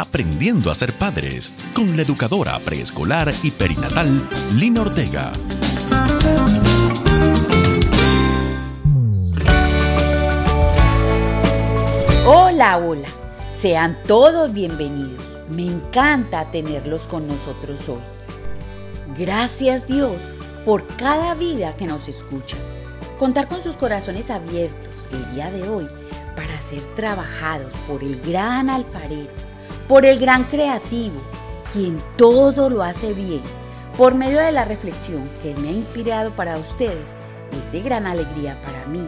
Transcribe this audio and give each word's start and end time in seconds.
Aprendiendo 0.00 0.70
a 0.70 0.76
ser 0.76 0.92
padres 0.92 1.52
con 1.74 1.96
la 1.96 2.02
educadora 2.02 2.56
preescolar 2.60 3.32
y 3.42 3.50
perinatal 3.50 4.08
Lina 4.54 4.82
Ortega. 4.82 5.32
Hola, 12.24 12.78
hola. 12.78 13.08
Sean 13.60 13.98
todos 14.06 14.52
bienvenidos. 14.52 15.24
Me 15.50 15.66
encanta 15.66 16.48
tenerlos 16.52 17.02
con 17.02 17.26
nosotros 17.26 17.88
hoy. 17.88 18.02
Gracias 19.18 19.88
Dios 19.88 20.22
por 20.64 20.86
cada 20.96 21.34
vida 21.34 21.74
que 21.74 21.86
nos 21.86 22.06
escucha. 22.06 22.56
Contar 23.18 23.48
con 23.48 23.64
sus 23.64 23.74
corazones 23.74 24.30
abiertos 24.30 24.94
el 25.10 25.34
día 25.34 25.50
de 25.50 25.68
hoy 25.68 25.88
para 26.36 26.60
ser 26.60 26.82
trabajados 26.94 27.72
por 27.88 28.04
el 28.04 28.20
gran 28.20 28.70
alfarero, 28.70 29.30
por 29.88 30.04
el 30.04 30.20
gran 30.20 30.44
creativo, 30.44 31.20
quien 31.72 31.98
todo 32.16 32.68
lo 32.68 32.82
hace 32.82 33.14
bien, 33.14 33.42
por 33.96 34.14
medio 34.14 34.38
de 34.38 34.52
la 34.52 34.64
reflexión 34.64 35.28
que 35.42 35.54
me 35.54 35.70
ha 35.70 35.72
inspirado 35.72 36.30
para 36.32 36.58
ustedes, 36.58 37.06
es 37.52 37.72
de 37.72 37.80
gran 37.80 38.06
alegría 38.06 38.60
para 38.62 38.84
mí. 38.86 39.06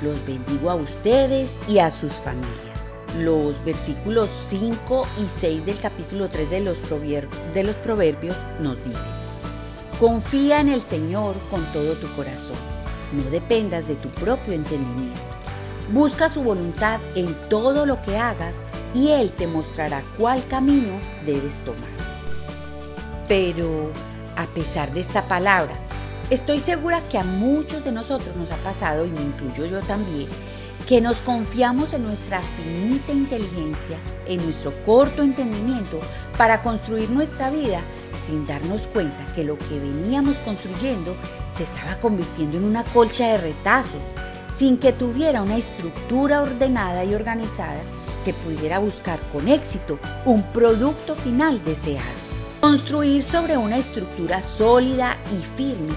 Los 0.00 0.24
bendigo 0.24 0.70
a 0.70 0.76
ustedes 0.76 1.50
y 1.68 1.78
a 1.78 1.90
sus 1.90 2.12
familias 2.12 2.72
los 3.18 3.62
versículos 3.64 4.28
5 4.48 5.06
y 5.18 5.28
6 5.28 5.66
del 5.66 5.78
capítulo 5.78 6.28
3 6.28 6.48
de 6.48 6.60
los, 6.60 6.78
de 7.54 7.62
los 7.62 7.76
Proverbios 7.76 8.36
nos 8.60 8.82
dicen, 8.84 9.12
confía 10.00 10.60
en 10.60 10.70
el 10.70 10.82
Señor 10.82 11.34
con 11.50 11.62
todo 11.72 11.94
tu 11.94 12.06
corazón, 12.14 12.56
no 13.12 13.30
dependas 13.30 13.86
de 13.86 13.96
tu 13.96 14.08
propio 14.08 14.54
entendimiento. 14.54 15.20
Busca 15.92 16.30
su 16.30 16.42
voluntad 16.42 17.00
en 17.14 17.34
todo 17.50 17.84
lo 17.84 18.00
que 18.02 18.16
hagas 18.16 18.56
y 18.94 19.08
Él 19.08 19.30
te 19.30 19.46
mostrará 19.46 20.02
cuál 20.18 20.46
camino 20.46 20.98
debes 21.24 21.54
tomar. 21.64 21.90
Pero, 23.28 23.90
a 24.36 24.46
pesar 24.46 24.92
de 24.92 25.00
esta 25.00 25.26
palabra, 25.26 25.74
estoy 26.30 26.60
segura 26.60 27.00
que 27.10 27.18
a 27.18 27.24
muchos 27.24 27.84
de 27.84 27.92
nosotros 27.92 28.36
nos 28.36 28.50
ha 28.50 28.56
pasado, 28.58 29.06
y 29.06 29.10
me 29.10 29.20
incluyo 29.20 29.66
yo 29.66 29.80
también, 29.80 30.28
que 30.86 31.00
nos 31.00 31.18
confiamos 31.18 31.94
en 31.94 32.04
nuestra 32.04 32.40
finita 32.40 33.12
inteligencia, 33.12 33.98
en 34.26 34.42
nuestro 34.44 34.72
corto 34.84 35.22
entendimiento 35.22 36.00
para 36.36 36.62
construir 36.62 37.08
nuestra 37.10 37.50
vida 37.50 37.80
sin 38.26 38.46
darnos 38.46 38.82
cuenta 38.88 39.24
que 39.34 39.44
lo 39.44 39.58
que 39.58 39.80
veníamos 39.80 40.36
construyendo 40.38 41.14
se 41.56 41.64
estaba 41.64 41.96
convirtiendo 42.00 42.56
en 42.56 42.64
una 42.64 42.84
colcha 42.84 43.28
de 43.28 43.38
retazos, 43.38 44.02
sin 44.56 44.78
que 44.78 44.92
tuviera 44.92 45.42
una 45.42 45.56
estructura 45.56 46.42
ordenada 46.42 47.04
y 47.04 47.14
organizada 47.14 47.80
que 48.24 48.34
pudiera 48.34 48.78
buscar 48.78 49.18
con 49.32 49.48
éxito 49.48 49.98
un 50.24 50.42
producto 50.44 51.14
final 51.14 51.62
deseado. 51.64 52.06
Construir 52.60 53.22
sobre 53.22 53.56
una 53.56 53.78
estructura 53.78 54.42
sólida 54.42 55.18
y 55.32 55.56
firme 55.56 55.94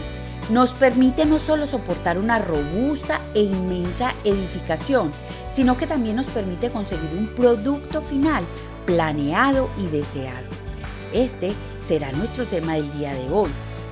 nos 0.49 0.71
permite 0.71 1.25
no 1.25 1.39
solo 1.39 1.67
soportar 1.67 2.17
una 2.17 2.39
robusta 2.39 3.19
e 3.33 3.41
inmensa 3.41 4.13
edificación, 4.23 5.11
sino 5.53 5.77
que 5.77 5.87
también 5.87 6.17
nos 6.17 6.27
permite 6.27 6.69
conseguir 6.69 7.09
un 7.17 7.27
producto 7.27 8.01
final 8.01 8.43
planeado 8.85 9.69
y 9.77 9.87
deseado. 9.87 10.47
Este 11.13 11.53
será 11.85 12.11
nuestro 12.11 12.45
tema 12.45 12.73
del 12.73 12.91
día 12.97 13.13
de 13.13 13.29
hoy, 13.31 13.51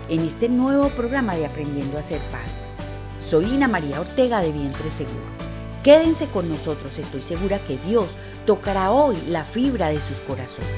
en 0.09 0.19
este 0.21 0.49
nuevo 0.49 0.89
programa 0.89 1.35
de 1.35 1.45
Aprendiendo 1.45 1.97
a 1.97 2.01
ser 2.03 2.21
padres. 2.29 2.51
Soy 3.27 3.45
Lina 3.45 3.67
María 3.67 4.01
Ortega 4.01 4.41
de 4.41 4.51
Vientre 4.51 4.91
Seguro. 4.91 5.32
Quédense 5.83 6.27
con 6.27 6.47
nosotros, 6.47 6.97
estoy 6.97 7.21
segura 7.21 7.59
que 7.59 7.77
Dios 7.85 8.07
tocará 8.45 8.91
hoy 8.91 9.17
la 9.27 9.43
fibra 9.43 9.89
de 9.89 9.99
sus 9.99 10.17
corazones. 10.21 10.69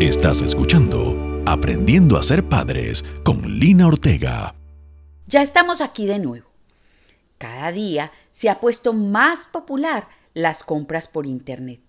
Estás 0.00 0.42
escuchando 0.42 1.42
Aprendiendo 1.44 2.16
a 2.16 2.22
ser 2.22 2.44
padres 2.48 3.04
con 3.24 3.58
Lina 3.58 3.88
Ortega. 3.88 4.54
Ya 5.26 5.42
estamos 5.42 5.80
aquí 5.80 6.06
de 6.06 6.20
nuevo. 6.20 6.46
Cada 7.38 7.72
día 7.72 8.12
se 8.30 8.48
ha 8.48 8.60
puesto 8.60 8.92
más 8.92 9.48
popular 9.50 10.06
las 10.34 10.62
compras 10.62 11.08
por 11.08 11.26
Internet. 11.26 11.80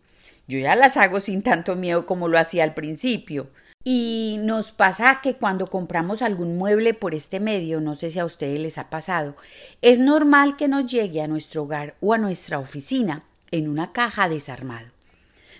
Yo 0.48 0.58
ya 0.58 0.76
las 0.76 0.98
hago 0.98 1.20
sin 1.20 1.44
tanto 1.44 1.76
miedo 1.76 2.08
como 2.08 2.28
lo 2.28 2.40
hacía 2.40 2.64
al 2.64 2.74
principio. 2.74 3.52
Y 3.84 4.38
nos 4.40 4.72
pasa 4.72 5.20
que 5.22 5.36
cuando 5.36 5.68
compramos 5.68 6.22
algún 6.22 6.58
mueble 6.58 6.94
por 6.94 7.14
este 7.14 7.42
medio, 7.42 7.82
no 7.82 7.96
sé 7.96 8.12
si 8.12 8.20
a 8.20 8.26
ustedes 8.26 8.60
les 8.60 8.78
ha 8.78 8.90
pasado, 8.90 9.36
es 9.82 10.00
normal 10.00 10.56
que 10.56 10.70
nos 10.70 10.90
llegue 10.90 11.22
a 11.22 11.28
nuestro 11.28 11.64
hogar 11.64 11.96
o 12.00 12.14
a 12.14 12.18
nuestra 12.18 12.60
oficina 12.60 13.24
en 13.52 13.68
una 13.68 13.92
caja 13.92 14.30
desarmado. 14.30 14.88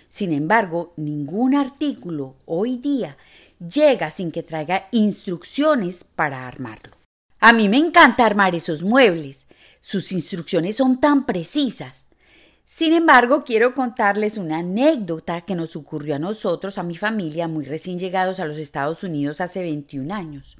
Sin 0.08 0.32
embargo, 0.32 0.94
ningún 0.96 1.54
artículo 1.54 2.36
hoy 2.46 2.76
día 2.76 3.16
llega 3.58 4.10
sin 4.10 4.32
que 4.32 4.42
traiga 4.42 4.88
instrucciones 4.90 6.04
para 6.04 6.46
armarlo. 6.46 6.96
A 7.40 7.52
mí 7.52 7.68
me 7.68 7.76
encanta 7.76 8.24
armar 8.24 8.54
esos 8.54 8.82
muebles. 8.82 9.48
Sus 9.80 10.12
instrucciones 10.12 10.76
son 10.76 10.98
tan 10.98 11.26
precisas. 11.26 12.06
Sin 12.64 12.94
embargo, 12.94 13.44
quiero 13.44 13.74
contarles 13.74 14.38
una 14.38 14.58
anécdota 14.58 15.42
que 15.42 15.54
nos 15.54 15.76
ocurrió 15.76 16.16
a 16.16 16.18
nosotros, 16.18 16.78
a 16.78 16.82
mi 16.82 16.96
familia, 16.96 17.46
muy 17.46 17.64
recién 17.64 17.98
llegados 17.98 18.40
a 18.40 18.46
los 18.46 18.56
Estados 18.56 19.02
Unidos 19.02 19.42
hace 19.42 19.62
21 19.62 20.12
años. 20.14 20.56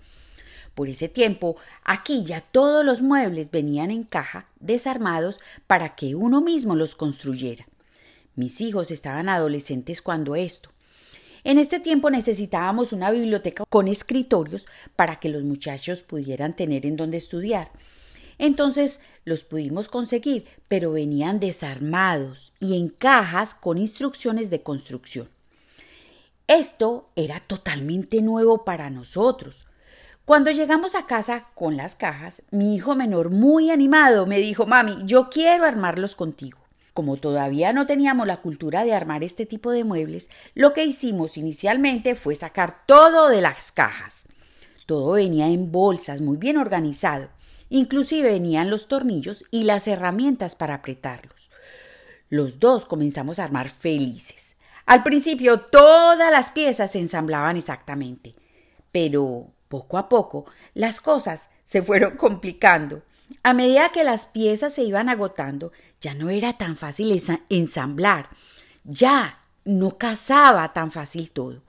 Por 0.75 0.89
ese 0.89 1.09
tiempo, 1.09 1.57
aquí 1.83 2.25
ya 2.25 2.43
todos 2.43 2.85
los 2.85 3.01
muebles 3.01 3.51
venían 3.51 3.91
en 3.91 4.05
caja, 4.05 4.49
desarmados, 4.61 5.41
para 5.67 5.95
que 5.95 6.15
uno 6.15 6.43
mismo 6.43 6.75
los 6.75 6.95
construyera. 6.95 7.67
Mis 8.37 8.61
hijos 8.61 8.91
estaban 8.91 9.29
adolescentes 9.29 10.03
cuando 10.03 10.37
esto. 10.37 10.71
En 11.43 11.59
este 11.59 11.81
tiempo 11.81 12.11
necesitábamos 12.11 12.93
una 12.93 13.11
biblioteca 13.13 13.65
con 13.69 13.89
escritorios 13.89 14.67
para 14.95 15.21
que 15.21 15.31
los 15.31 15.43
muchachos 15.43 16.03
pudieran 16.03 16.55
tener 16.55 16.85
en 16.85 16.97
donde 16.97 17.17
estudiar. 17.17 17.71
Entonces 18.39 19.01
los 19.25 19.45
pudimos 19.45 19.89
conseguir, 19.89 20.47
pero 20.69 20.93
venían 20.93 21.41
desarmados 21.41 22.53
y 22.61 22.77
en 22.77 22.89
cajas 22.89 23.55
con 23.55 23.79
instrucciones 23.79 24.51
de 24.51 24.63
construcción. 24.63 25.29
Esto 26.47 27.09
era 27.17 27.41
totalmente 27.41 28.21
nuevo 28.21 28.65
para 28.65 28.91
nosotros. 28.91 29.67
Cuando 30.27 30.51
llegamos 30.51 30.95
a 30.95 31.07
casa 31.07 31.47
con 31.55 31.77
las 31.77 31.97
cajas, 31.97 32.43
mi 32.51 32.75
hijo 32.75 32.95
menor, 32.95 33.31
muy 33.31 33.71
animado, 33.71 34.27
me 34.27 34.39
dijo 34.39 34.67
Mami, 34.67 34.99
yo 35.05 35.31
quiero 35.31 35.65
armarlos 35.65 36.15
contigo. 36.15 36.59
Como 36.95 37.17
todavía 37.17 37.73
no 37.73 37.87
teníamos 37.87 38.27
la 38.27 38.37
cultura 38.37 38.85
de 38.85 38.95
armar 38.95 39.25
este 39.25 39.47
tipo 39.47 39.71
de 39.71 39.85
muebles, 39.85 40.31
lo 40.55 40.73
que 40.73 40.85
hicimos 40.85 41.37
inicialmente 41.37 42.15
fue 42.15 42.37
sacar 42.37 42.87
todo 42.87 43.29
de 43.29 43.41
las 43.41 43.73
cajas. 43.73 44.25
Todo 44.87 45.13
venía 45.13 45.49
en 45.49 45.73
bolsas 45.73 46.21
muy 46.21 46.37
bien 46.37 46.57
organizado. 46.57 47.29
Inclusive 47.69 48.31
venían 48.31 48.71
los 48.71 48.89
tornillos 48.89 49.45
y 49.51 49.65
las 49.65 49.89
herramientas 49.89 50.55
para 50.55 50.75
apretarlos. 50.75 51.51
Los 52.29 52.59
dos 52.59 52.85
comenzamos 52.85 53.39
a 53.39 53.45
armar 53.45 53.69
felices. 53.69 54.57
Al 54.87 55.03
principio 55.03 55.61
todas 55.61 56.31
las 56.31 56.51
piezas 56.51 56.93
se 56.93 56.99
ensamblaban 56.99 57.57
exactamente, 57.57 58.35
pero 58.93 59.49
poco 59.69 59.99
a 59.99 60.09
poco 60.09 60.45
las 60.75 61.01
cosas 61.01 61.51
se 61.65 61.83
fueron 61.83 62.17
complicando. 62.17 63.03
A 63.43 63.55
medida 63.55 63.91
que 63.91 64.05
las 64.05 64.27
piezas 64.27 64.75
se 64.75 64.83
iban 64.83 65.09
agotando, 65.09 65.73
ya 66.01 66.15
no 66.15 66.29
era 66.29 66.59
tan 66.59 66.77
fácil 66.77 67.21
ensamblar, 67.49 68.29
ya 68.85 69.41
no 69.65 69.97
casaba 69.97 70.73
tan 70.73 70.93
fácil 70.93 71.31
todo. 71.31 71.63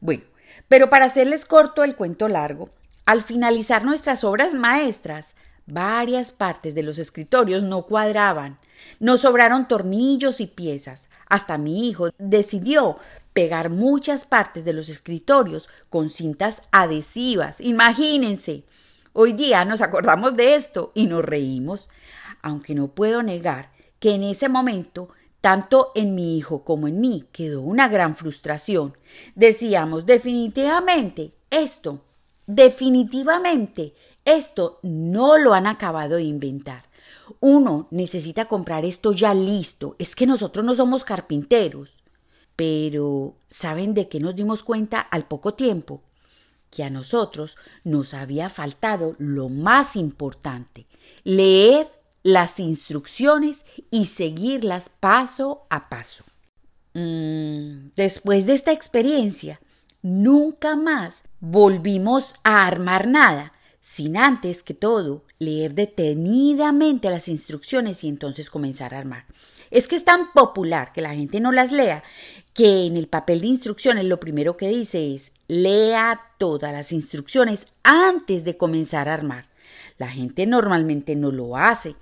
Bueno, 0.00 0.24
pero 0.68 0.90
para 0.90 1.06
hacerles 1.06 1.46
corto 1.46 1.82
el 1.84 1.96
cuento 1.96 2.28
largo, 2.28 2.70
al 3.04 3.22
finalizar 3.22 3.84
nuestras 3.84 4.24
obras 4.24 4.54
maestras, 4.54 5.34
varias 5.66 6.32
partes 6.32 6.74
de 6.74 6.82
los 6.82 6.98
escritorios 6.98 7.62
no 7.62 7.82
cuadraban, 7.82 8.58
nos 9.00 9.20
sobraron 9.22 9.68
tornillos 9.68 10.40
y 10.40 10.46
piezas. 10.46 11.08
Hasta 11.28 11.58
mi 11.58 11.88
hijo 11.88 12.10
decidió 12.18 12.98
pegar 13.32 13.70
muchas 13.70 14.24
partes 14.24 14.64
de 14.64 14.72
los 14.72 14.88
escritorios 14.88 15.68
con 15.88 16.10
cintas 16.10 16.62
adhesivas. 16.70 17.60
Imagínense. 17.60 18.64
Hoy 19.14 19.32
día 19.32 19.64
nos 19.64 19.82
acordamos 19.82 20.36
de 20.36 20.54
esto 20.54 20.90
y 20.94 21.06
nos 21.06 21.24
reímos, 21.24 21.90
aunque 22.40 22.74
no 22.74 22.88
puedo 22.88 23.22
negar 23.22 23.70
que 23.98 24.14
en 24.14 24.24
ese 24.24 24.48
momento 24.48 25.10
tanto 25.42 25.90
en 25.94 26.14
mi 26.14 26.38
hijo 26.38 26.64
como 26.64 26.88
en 26.88 27.00
mí 27.00 27.24
quedó 27.32 27.60
una 27.60 27.88
gran 27.88 28.16
frustración. 28.16 28.96
Decíamos 29.34 30.06
definitivamente 30.06 31.34
esto, 31.50 32.00
definitivamente 32.46 33.94
esto 34.24 34.78
no 34.82 35.38
lo 35.38 35.54
han 35.54 35.66
acabado 35.66 36.16
de 36.16 36.22
inventar. 36.22 36.84
Uno 37.40 37.88
necesita 37.90 38.46
comprar 38.46 38.84
esto 38.84 39.12
ya 39.12 39.34
listo. 39.34 39.96
Es 39.98 40.14
que 40.14 40.26
nosotros 40.26 40.64
no 40.64 40.74
somos 40.74 41.04
carpinteros. 41.04 42.02
Pero, 42.54 43.36
¿saben 43.48 43.94
de 43.94 44.08
qué 44.08 44.20
nos 44.20 44.36
dimos 44.36 44.62
cuenta 44.62 45.00
al 45.00 45.26
poco 45.26 45.54
tiempo? 45.54 46.02
que 46.72 46.82
a 46.82 46.90
nosotros 46.90 47.56
nos 47.84 48.14
había 48.14 48.48
faltado 48.48 49.14
lo 49.18 49.50
más 49.50 49.94
importante, 49.94 50.86
leer 51.22 51.88
las 52.22 52.58
instrucciones 52.58 53.66
y 53.90 54.06
seguirlas 54.06 54.88
paso 54.88 55.66
a 55.68 55.90
paso. 55.90 56.24
Mm, 56.94 57.90
después 57.94 58.46
de 58.46 58.54
esta 58.54 58.72
experiencia, 58.72 59.60
nunca 60.00 60.74
más 60.74 61.24
volvimos 61.42 62.34
a 62.44 62.64
armar 62.66 63.08
nada, 63.08 63.52
sin 63.80 64.16
antes 64.16 64.62
que 64.62 64.74
todo 64.74 65.24
leer 65.40 65.74
detenidamente 65.74 67.10
las 67.10 67.26
instrucciones 67.26 68.04
y 68.04 68.08
entonces 68.08 68.48
comenzar 68.48 68.94
a 68.94 68.98
armar. 68.98 69.26
Es 69.72 69.88
que 69.88 69.96
es 69.96 70.04
tan 70.04 70.32
popular 70.32 70.92
que 70.92 71.02
la 71.02 71.16
gente 71.16 71.40
no 71.40 71.50
las 71.50 71.72
lea 71.72 72.04
que 72.54 72.86
en 72.86 72.96
el 72.96 73.08
papel 73.08 73.40
de 73.40 73.48
instrucciones 73.48 74.04
lo 74.04 74.20
primero 74.20 74.56
que 74.56 74.68
dice 74.68 75.16
es 75.16 75.32
lea 75.48 76.20
todas 76.38 76.72
las 76.72 76.92
instrucciones 76.92 77.66
antes 77.82 78.44
de 78.44 78.56
comenzar 78.56 79.08
a 79.08 79.14
armar. 79.14 79.46
La 79.98 80.08
gente 80.08 80.46
normalmente 80.46 81.16
no 81.16 81.32
lo 81.32 81.56
hace. 81.56 81.96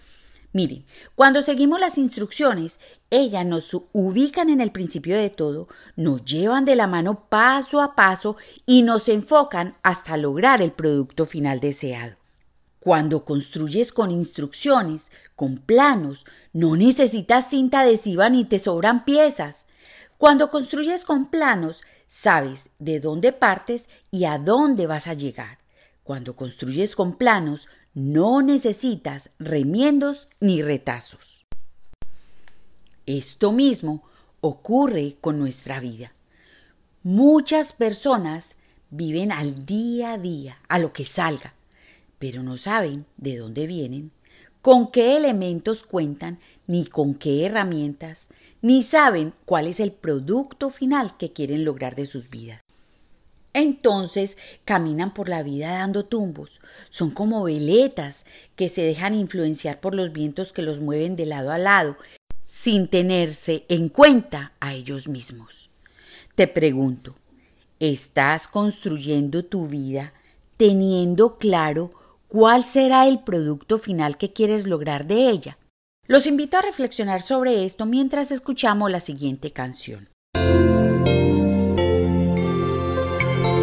Miren, 0.53 0.85
cuando 1.15 1.41
seguimos 1.41 1.81
las 1.81 1.97
instrucciones, 1.97 2.79
ellas 3.11 3.45
nos 3.45 3.77
ubican 3.93 4.51
en 4.51 4.61
el 4.61 4.71
principio 4.71 5.17
de 5.17 5.31
todo, 5.31 5.69
nos 5.97 6.25
llevan 6.25 6.65
de 6.65 6.77
la 6.77 6.87
mano 6.87 7.27
paso 7.29 7.81
a 7.81 7.97
paso 7.97 8.37
y 8.67 8.83
nos 8.83 9.09
enfocan 9.09 9.75
hasta 9.83 10.17
lograr 10.17 10.62
el 10.62 10.71
producto 10.71 11.27
final 11.27 11.59
deseado. 11.61 12.17
Cuando 12.79 13.25
construyes 13.25 13.93
con 13.93 14.11
instrucciones, 14.11 15.11
con 15.37 15.59
planos, 15.59 16.25
no 16.53 16.77
necesitas 16.77 17.51
cinta 17.51 17.81
adhesiva 17.81 18.31
ni 18.31 18.45
te 18.45 18.59
sobran 18.59 19.05
piezas. 19.05 19.67
Cuando 20.17 20.51
construyes 20.51 21.05
con 21.05 21.31
planos, 21.31 21.83
sabes 22.07 22.71
de 22.79 23.01
dónde 23.01 23.33
partes 23.33 23.89
y 24.11 24.25
a 24.25 24.39
dónde 24.39 24.87
vas 24.87 25.09
a 25.09 25.15
llegar. 25.15 25.59
Cuando 26.05 26.37
construyes 26.37 26.97
con 26.97 27.19
planos, 27.19 27.69
no 27.93 28.41
necesitas 28.41 29.31
remiendos 29.39 30.29
ni 30.41 30.62
retazos. 30.62 31.40
Esto 33.11 33.51
mismo 33.51 34.05
ocurre 34.41 35.17
con 35.21 35.41
nuestra 35.41 35.81
vida. 35.81 36.12
Muchas 37.03 37.73
personas 37.73 38.57
viven 38.91 39.33
al 39.33 39.67
día 39.67 40.12
a 40.12 40.19
día, 40.19 40.59
a 40.69 40.79
lo 40.79 40.93
que 40.93 41.05
salga, 41.05 41.55
pero 42.21 42.45
no 42.45 42.57
saben 42.57 43.07
de 43.17 43.37
dónde 43.37 43.67
vienen, 43.67 44.12
con 44.62 44.93
qué 44.93 45.17
elementos 45.17 45.83
cuentan, 45.83 46.39
ni 46.69 46.87
con 46.87 47.15
qué 47.15 47.47
herramientas, 47.47 48.29
ni 48.62 48.85
saben 48.85 49.33
cuál 49.45 49.67
es 49.67 49.81
el 49.81 49.91
producto 49.91 50.71
final 50.71 51.17
que 51.17 51.33
quieren 51.33 51.65
lograr 51.65 51.97
de 51.97 52.07
sus 52.07 52.31
vidas. 52.31 52.61
Entonces 53.53 54.39
caminan 54.65 55.15
por 55.15 55.29
la 55.29 55.43
vida 55.43 55.73
dando 55.73 56.05
tumbos, 56.05 56.61
son 56.91 57.11
como 57.11 57.43
veletas 57.43 58.25
que 58.55 58.69
se 58.69 58.83
dejan 58.83 59.17
influenciar 59.17 59.81
por 59.81 59.97
los 59.97 60.12
vientos 60.12 60.53
que 60.53 60.62
los 60.62 60.79
mueven 60.79 61.17
de 61.17 61.27
lado 61.27 61.51
a 61.51 61.59
lado, 61.59 61.97
sin 62.50 62.88
tenerse 62.88 63.64
en 63.69 63.88
cuenta 63.88 64.52
a 64.58 64.75
ellos 64.75 65.06
mismos. 65.06 65.70
Te 66.35 66.49
pregunto, 66.49 67.14
¿estás 67.79 68.49
construyendo 68.49 69.44
tu 69.44 69.69
vida 69.69 70.12
teniendo 70.56 71.38
claro 71.38 71.91
¿Cuál 72.31 72.64
será 72.64 73.08
el 73.08 73.25
producto 73.25 73.79
final 73.81 74.17
que 74.17 74.32
quieres 74.32 74.64
lograr 74.64 75.05
de 75.08 75.31
ella? 75.31 75.58
Los 76.06 76.29
invito 76.29 76.58
a 76.58 76.62
reflexionar 76.62 77.23
sobre 77.23 77.64
esto 77.64 77.87
mientras 77.87 78.31
escuchamos 78.31 78.88
la 78.88 79.00
siguiente 79.00 79.50
canción. 79.50 80.08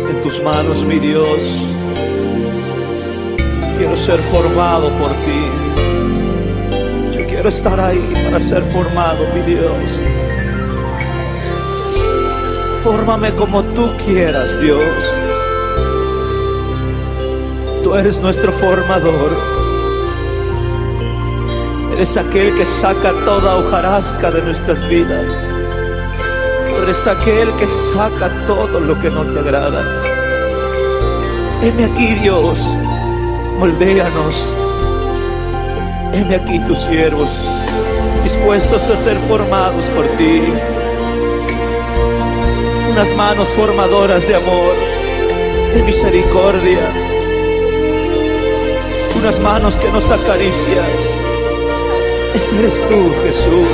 En 0.09 0.21
tus 0.21 0.43
manos, 0.43 0.83
mi 0.83 0.99
Dios, 0.99 1.39
quiero 3.77 3.95
ser 3.95 4.19
formado 4.19 4.89
por 4.99 5.11
ti. 5.23 5.56
Quiero 7.37 7.49
estar 7.49 7.79
ahí 7.79 8.13
para 8.25 8.39
ser 8.39 8.63
formado, 8.63 9.27
mi 9.31 9.41
Dios. 9.41 9.91
Fórmame 12.83 13.31
como 13.35 13.61
tú 13.63 13.91
quieras, 14.03 14.59
Dios 14.59 14.81
Tú 17.83 17.93
eres 17.93 18.19
nuestro 18.21 18.51
formador. 18.53 19.37
Eres 21.93 22.17
aquel 22.17 22.55
que 22.55 22.65
saca 22.65 23.13
toda 23.23 23.57
hojarasca 23.57 24.31
de 24.31 24.41
nuestras 24.41 24.89
vidas. 24.89 25.23
Tú 26.71 26.81
eres 26.81 27.05
aquel 27.05 27.53
que 27.57 27.67
saca 27.67 28.31
todo 28.47 28.79
lo 28.79 28.99
que 28.99 29.11
no 29.11 29.23
te 29.25 29.37
agrada. 29.37 29.83
Heme 31.61 31.85
aquí, 31.85 32.15
Dios. 32.15 32.57
Moldéanos. 33.59 34.66
Heme 36.13 36.35
aquí 36.35 36.59
tus 36.67 36.79
siervos, 36.79 37.29
dispuestos 38.23 38.89
a 38.89 38.97
ser 38.97 39.17
formados 39.27 39.85
por 39.89 40.05
ti. 40.17 40.41
Unas 42.91 43.15
manos 43.15 43.47
formadoras 43.49 44.27
de 44.27 44.35
amor, 44.35 44.75
de 45.73 45.83
misericordia 45.83 47.07
unas 49.17 49.39
manos 49.39 49.75
que 49.77 49.91
nos 49.91 50.09
acarician. 50.11 50.85
Ese 52.33 52.59
eres 52.59 52.83
tú, 52.87 53.13
Jesús. 53.23 53.67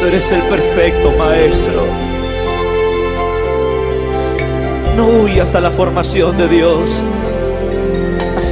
Tú 0.00 0.06
eres 0.06 0.32
el 0.32 0.42
perfecto 0.42 1.12
Maestro. 1.18 1.86
No 4.96 5.06
huyas 5.06 5.54
a 5.54 5.60
la 5.60 5.70
formación 5.70 6.36
de 6.36 6.48
Dios. 6.48 7.02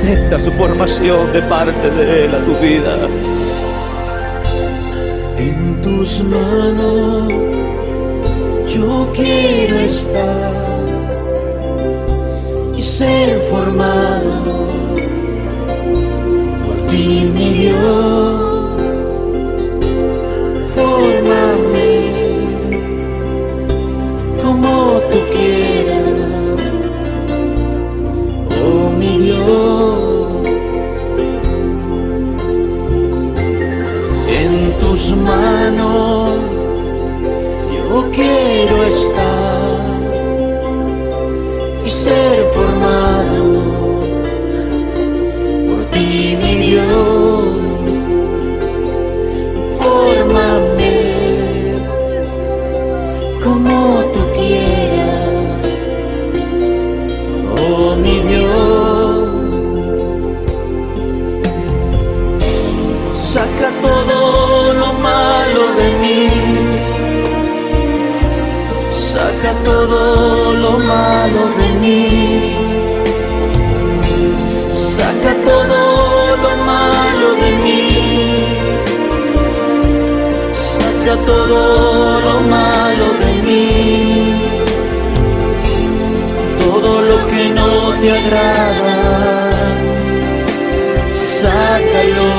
Acepta 0.02 0.38
su 0.38 0.50
formación 0.52 1.30
de 1.30 1.42
parte 1.42 1.90
de 1.90 2.24
Él 2.24 2.34
a 2.34 2.42
tu 2.42 2.56
vida. 2.56 2.96
En 5.36 5.82
tus 5.82 6.22
manos 6.22 7.30
yo 8.66 9.12
quiero 9.14 9.78
estar 9.80 10.70
ser 12.80 13.40
formado 13.50 14.68
por 16.64 16.76
ti, 16.86 17.30
mi 17.34 17.52
Dios. 17.52 18.49
Saca 75.30 75.42
todo 75.42 76.36
lo 76.42 76.52
malo 76.64 77.28
de 77.42 77.50
mí. 77.64 77.82
Saca 80.74 81.14
todo 81.24 82.20
lo 82.26 82.40
malo 82.54 83.06
de 83.22 83.32
mí. 83.46 84.42
Todo 86.58 87.02
lo 87.02 87.18
que 87.28 87.42
no 87.50 87.70
te 88.00 88.08
agrada, 88.18 88.96
sácalo. 91.38 92.30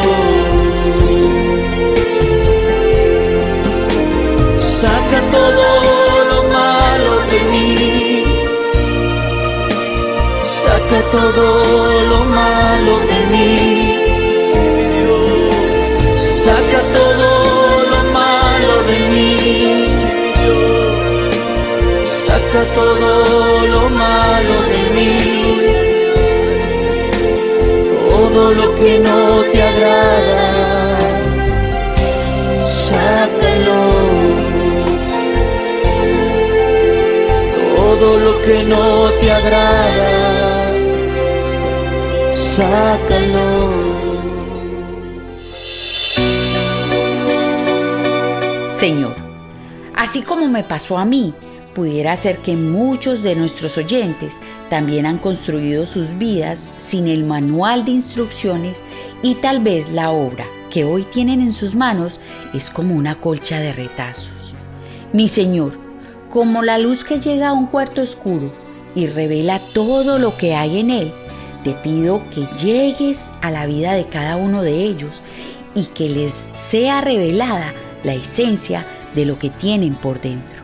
Saca 4.80 5.20
todo 5.32 5.61
arrastra 10.92 11.02
todo 11.12 12.02
lo 12.04 12.24
malo 12.26 13.00
de 13.12 13.20
mí. 13.32 13.48
Saca 16.18 16.82
todo 16.98 17.30
lo 17.92 18.00
malo 18.12 18.74
de 18.90 19.00
mí. 19.12 19.32
Saca 22.26 22.62
todo 22.76 23.68
lo 23.68 23.90
malo 23.90 24.56
de 24.74 24.84
mí. 24.96 25.18
Todo 28.10 28.54
lo 28.54 28.76
que 28.76 29.00
no 29.00 29.42
te 29.52 29.64
agrada. 29.64 31.00
Sácalo. 32.88 33.82
todo 38.02 38.18
lo 38.18 38.42
que 38.42 38.64
no 38.64 39.12
te 39.20 39.32
agrada 39.32 40.31
sácalo. 42.56 43.72
Señor, 48.78 49.16
así 49.96 50.22
como 50.22 50.50
me 50.50 50.64
pasó 50.64 50.98
a 50.98 51.06
mí, 51.06 51.34
pudiera 51.74 52.16
ser 52.18 52.40
que 52.40 52.56
muchos 52.58 53.24
de 53.24 53.36
nuestros 53.36 53.78
oyentes 53.78 54.36
también 54.70 55.06
han 55.06 55.18
construido 55.18 55.86
sus 55.86 56.18
vidas 56.18 56.70
sin 56.78 57.08
el 57.08 57.24
manual 57.24 57.86
de 57.86 57.92
instrucciones 57.92 58.82
y 59.24 59.36
tal 59.36 59.62
vez 59.62 59.90
la 59.90 60.12
obra 60.12 60.46
que 60.70 60.84
hoy 60.84 61.04
tienen 61.04 61.40
en 61.42 61.54
sus 61.54 61.74
manos 61.74 62.20
es 62.54 62.70
como 62.70 62.96
una 62.96 63.16
colcha 63.16 63.60
de 63.60 63.72
retazos. 63.72 64.54
Mi 65.14 65.30
Señor, 65.30 65.74
como 66.30 66.64
la 66.64 66.78
luz 66.78 67.06
que 67.06 67.20
llega 67.20 67.50
a 67.50 67.54
un 67.54 67.68
cuarto 67.68 68.02
oscuro 68.02 68.52
y 68.94 69.08
revela 69.08 69.60
todo 69.74 70.20
lo 70.20 70.36
que 70.36 70.56
hay 70.56 70.80
en 70.80 70.90
él, 70.90 71.14
te 71.64 71.74
pido 71.74 72.24
que 72.30 72.48
llegues 72.64 73.18
a 73.42 73.52
la 73.52 73.66
vida 73.66 73.94
de 73.94 74.06
cada 74.06 74.36
uno 74.36 74.62
de 74.62 74.84
ellos 74.84 75.22
y 75.76 75.86
que 75.86 76.10
les 76.10 76.34
sea 76.70 77.02
revelada 77.02 77.74
la 78.04 78.14
esencia 78.14 78.86
de 79.16 79.26
lo 79.26 79.38
que 79.40 79.50
tienen 79.50 79.94
por 79.94 80.22
dentro. 80.22 80.62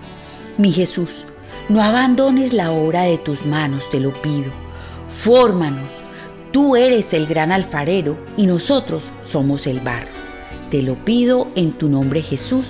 Mi 0.58 0.72
Jesús, 0.72 1.26
no 1.70 1.84
abandones 1.84 2.54
la 2.54 2.72
obra 2.72 3.04
de 3.04 3.18
tus 3.18 3.46
manos, 3.46 3.90
te 3.90 4.00
lo 4.00 4.14
pido. 4.14 4.52
Fórmanos. 5.10 5.90
Tú 6.52 6.76
eres 6.76 7.14
el 7.14 7.28
gran 7.28 7.52
alfarero 7.52 8.18
y 8.38 8.48
nosotros 8.48 9.04
somos 9.24 9.68
el 9.68 9.82
barro. 9.82 10.08
Te 10.72 10.82
lo 10.82 10.96
pido 10.96 11.50
en 11.56 11.74
tu 11.74 11.90
nombre 11.90 12.22
Jesús. 12.22 12.66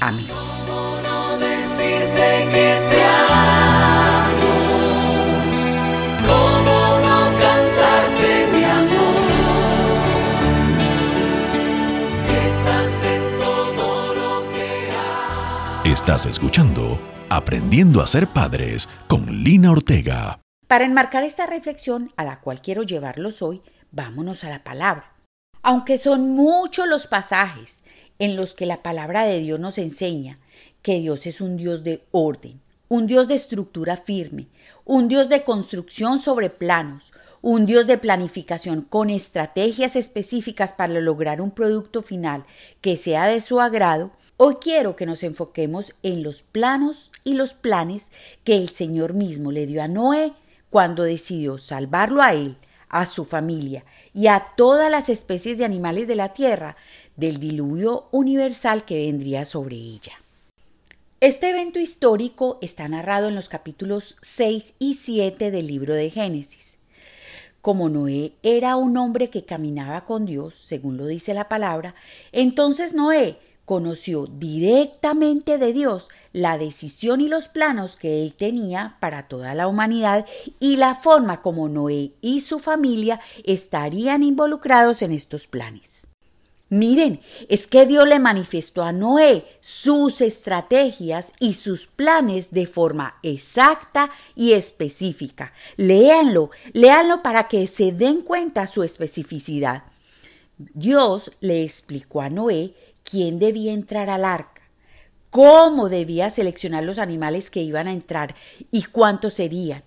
Amén. 0.00 0.26
Estás 15.94 16.26
escuchando 16.26 16.98
Aprendiendo 17.28 18.02
a 18.02 18.08
ser 18.08 18.26
padres 18.26 18.88
con 19.06 19.44
Lina 19.44 19.70
Ortega. 19.70 20.40
Para 20.66 20.84
enmarcar 20.84 21.22
esta 21.22 21.46
reflexión 21.46 22.10
a 22.16 22.24
la 22.24 22.40
cual 22.40 22.60
quiero 22.62 22.82
llevarlos 22.82 23.42
hoy, 23.42 23.62
vámonos 23.92 24.42
a 24.42 24.50
la 24.50 24.64
palabra. 24.64 25.12
Aunque 25.62 25.96
son 25.96 26.30
muchos 26.30 26.88
los 26.88 27.06
pasajes 27.06 27.84
en 28.18 28.34
los 28.34 28.54
que 28.54 28.66
la 28.66 28.82
palabra 28.82 29.22
de 29.22 29.38
Dios 29.38 29.60
nos 29.60 29.78
enseña 29.78 30.40
que 30.82 30.98
Dios 30.98 31.26
es 31.26 31.40
un 31.40 31.56
Dios 31.56 31.84
de 31.84 32.02
orden, 32.10 32.60
un 32.88 33.06
Dios 33.06 33.28
de 33.28 33.36
estructura 33.36 33.96
firme, 33.96 34.48
un 34.84 35.06
Dios 35.06 35.28
de 35.28 35.44
construcción 35.44 36.20
sobre 36.20 36.50
planos, 36.50 37.12
un 37.40 37.66
Dios 37.66 37.86
de 37.86 37.98
planificación 37.98 38.82
con 38.82 39.10
estrategias 39.10 39.94
específicas 39.94 40.72
para 40.72 41.00
lograr 41.00 41.40
un 41.40 41.52
producto 41.52 42.02
final 42.02 42.46
que 42.80 42.96
sea 42.96 43.26
de 43.26 43.40
su 43.40 43.60
agrado, 43.60 44.10
Hoy 44.36 44.56
quiero 44.56 44.96
que 44.96 45.06
nos 45.06 45.22
enfoquemos 45.22 45.94
en 46.02 46.24
los 46.24 46.42
planos 46.42 47.12
y 47.22 47.34
los 47.34 47.54
planes 47.54 48.10
que 48.42 48.56
el 48.56 48.70
Señor 48.70 49.14
mismo 49.14 49.52
le 49.52 49.64
dio 49.64 49.80
a 49.80 49.86
Noé 49.86 50.32
cuando 50.70 51.04
decidió 51.04 51.56
salvarlo 51.56 52.20
a 52.20 52.34
él, 52.34 52.56
a 52.88 53.06
su 53.06 53.26
familia 53.26 53.84
y 54.12 54.26
a 54.26 54.44
todas 54.56 54.90
las 54.90 55.08
especies 55.08 55.56
de 55.56 55.64
animales 55.64 56.08
de 56.08 56.16
la 56.16 56.32
tierra 56.32 56.76
del 57.14 57.38
diluvio 57.38 58.08
universal 58.10 58.84
que 58.84 59.06
vendría 59.06 59.44
sobre 59.44 59.76
ella. 59.76 60.14
Este 61.20 61.50
evento 61.50 61.78
histórico 61.78 62.58
está 62.60 62.88
narrado 62.88 63.28
en 63.28 63.36
los 63.36 63.48
capítulos 63.48 64.16
6 64.22 64.74
y 64.80 64.94
7 64.94 65.52
del 65.52 65.68
libro 65.68 65.94
de 65.94 66.10
Génesis. 66.10 66.80
Como 67.62 67.88
Noé 67.88 68.32
era 68.42 68.74
un 68.74 68.96
hombre 68.96 69.30
que 69.30 69.44
caminaba 69.44 70.06
con 70.06 70.26
Dios, 70.26 70.54
según 70.66 70.96
lo 70.96 71.06
dice 71.06 71.34
la 71.34 71.48
palabra, 71.48 71.94
entonces 72.32 72.94
Noé 72.94 73.38
conoció 73.64 74.26
directamente 74.26 75.58
de 75.58 75.72
Dios 75.72 76.08
la 76.32 76.58
decisión 76.58 77.20
y 77.20 77.28
los 77.28 77.48
planos 77.48 77.96
que 77.96 78.22
él 78.22 78.34
tenía 78.34 78.96
para 79.00 79.28
toda 79.28 79.54
la 79.54 79.68
humanidad 79.68 80.26
y 80.60 80.76
la 80.76 80.96
forma 80.96 81.42
como 81.42 81.68
Noé 81.68 82.12
y 82.20 82.40
su 82.40 82.58
familia 82.58 83.20
estarían 83.44 84.22
involucrados 84.22 85.02
en 85.02 85.12
estos 85.12 85.46
planes. 85.46 86.06
Miren, 86.70 87.20
es 87.48 87.68
que 87.68 87.86
Dios 87.86 88.08
le 88.08 88.18
manifestó 88.18 88.82
a 88.82 88.90
Noé 88.90 89.44
sus 89.60 90.20
estrategias 90.20 91.32
y 91.38 91.54
sus 91.54 91.86
planes 91.86 92.50
de 92.50 92.66
forma 92.66 93.18
exacta 93.22 94.10
y 94.34 94.54
específica. 94.54 95.52
Léanlo, 95.76 96.50
léanlo 96.72 97.22
para 97.22 97.48
que 97.48 97.66
se 97.68 97.92
den 97.92 98.22
cuenta 98.22 98.66
su 98.66 98.82
especificidad. 98.82 99.84
Dios 100.56 101.30
le 101.40 101.62
explicó 101.62 102.22
a 102.22 102.30
Noé 102.30 102.74
quién 103.04 103.38
debía 103.38 103.72
entrar 103.72 104.10
al 104.10 104.24
arca, 104.24 104.62
cómo 105.30 105.88
debía 105.88 106.30
seleccionar 106.30 106.84
los 106.84 106.98
animales 106.98 107.50
que 107.50 107.62
iban 107.62 107.86
a 107.86 107.92
entrar 107.92 108.34
y 108.70 108.82
cuántos 108.84 109.34
serían. 109.34 109.84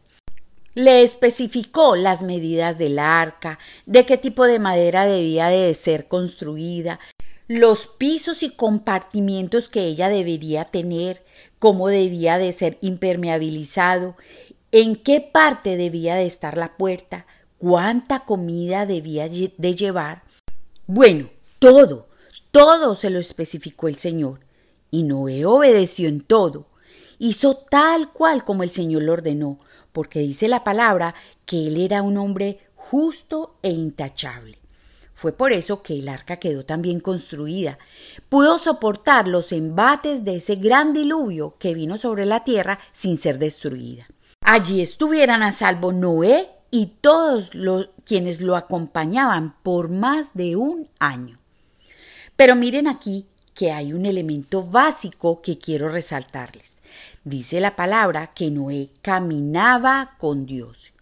Le 0.73 1.01
especificó 1.01 1.95
las 1.95 2.21
medidas 2.21 2.77
del 2.77 2.99
arca, 2.99 3.57
de 3.85 4.05
qué 4.05 4.17
tipo 4.17 4.45
de 4.45 4.59
madera 4.59 5.05
debía 5.05 5.47
de 5.47 5.73
ser 5.73 6.07
construida, 6.07 6.99
los 7.47 7.87
pisos 7.87 8.43
y 8.43 8.49
compartimientos 8.49 9.69
que 9.69 9.85
ella 9.85 10.09
debería 10.09 10.65
tener, 10.65 11.23
cómo 11.59 11.87
debía 11.87 12.37
de 12.37 12.51
ser 12.51 12.77
impermeabilizado, 12.81 14.15
en 14.71 14.95
qué 14.97 15.21
parte 15.21 15.77
debía 15.77 16.15
de 16.15 16.25
estar 16.25 16.57
la 16.57 16.75
puerta, 16.75 17.25
cuánta 17.57 18.25
comida 18.25 18.85
debía 18.85 19.27
de 19.29 19.75
llevar. 19.75 20.23
Bueno, 20.87 21.29
todo, 21.59 22.07
todo 22.51 22.95
se 22.95 23.09
lo 23.09 23.19
especificó 23.19 23.87
el 23.87 23.97
Señor, 23.97 24.39
y 24.91 25.03
Noé 25.03 25.45
obedeció 25.45 26.07
en 26.07 26.21
todo. 26.21 26.67
Hizo 27.19 27.55
tal 27.55 28.11
cual 28.11 28.45
como 28.45 28.63
el 28.63 28.69
Señor 28.69 29.03
lo 29.03 29.13
ordenó, 29.13 29.59
porque 29.91 30.19
dice 30.19 30.47
la 30.47 30.63
palabra 30.63 31.15
que 31.45 31.67
él 31.67 31.77
era 31.77 32.01
un 32.01 32.17
hombre 32.17 32.59
justo 32.75 33.57
e 33.63 33.69
intachable. 33.69 34.59
Fue 35.13 35.31
por 35.31 35.51
eso 35.51 35.81
que 35.81 35.97
el 35.97 36.09
arca 36.09 36.37
quedó 36.37 36.63
tan 36.63 36.83
bien 36.83 36.99
construida. 36.99 37.79
Pudo 38.29 38.59
soportar 38.59 39.27
los 39.27 39.51
embates 39.51 40.23
de 40.23 40.35
ese 40.35 40.55
gran 40.55 40.93
diluvio 40.93 41.55
que 41.57 41.73
vino 41.73 41.97
sobre 41.97 42.27
la 42.27 42.43
tierra 42.43 42.77
sin 42.93 43.17
ser 43.17 43.39
destruida. 43.39 44.07
Allí 44.41 44.79
estuvieran 44.79 45.41
a 45.41 45.53
salvo 45.53 45.91
Noé 45.91 46.49
y 46.69 46.97
todos 47.01 47.55
los 47.55 47.89
quienes 48.05 48.41
lo 48.41 48.55
acompañaban 48.55 49.55
por 49.63 49.89
más 49.89 50.35
de 50.35 50.55
un 50.55 50.87
año. 50.99 51.39
Pero 52.37 52.55
miren 52.55 52.87
aquí 52.87 53.25
que 53.55 53.71
hay 53.71 53.91
un 53.91 54.05
elemento 54.05 54.61
básico 54.61 55.41
que 55.41 55.57
quiero 55.57 55.89
resaltarles. 55.89 56.77
Dice 57.25 57.59
la 57.59 57.75
palabra 57.75 58.27
que 58.33 58.51
Noé 58.51 58.91
caminaba 59.01 60.15
con 60.19 60.45
Dios. 60.45 60.93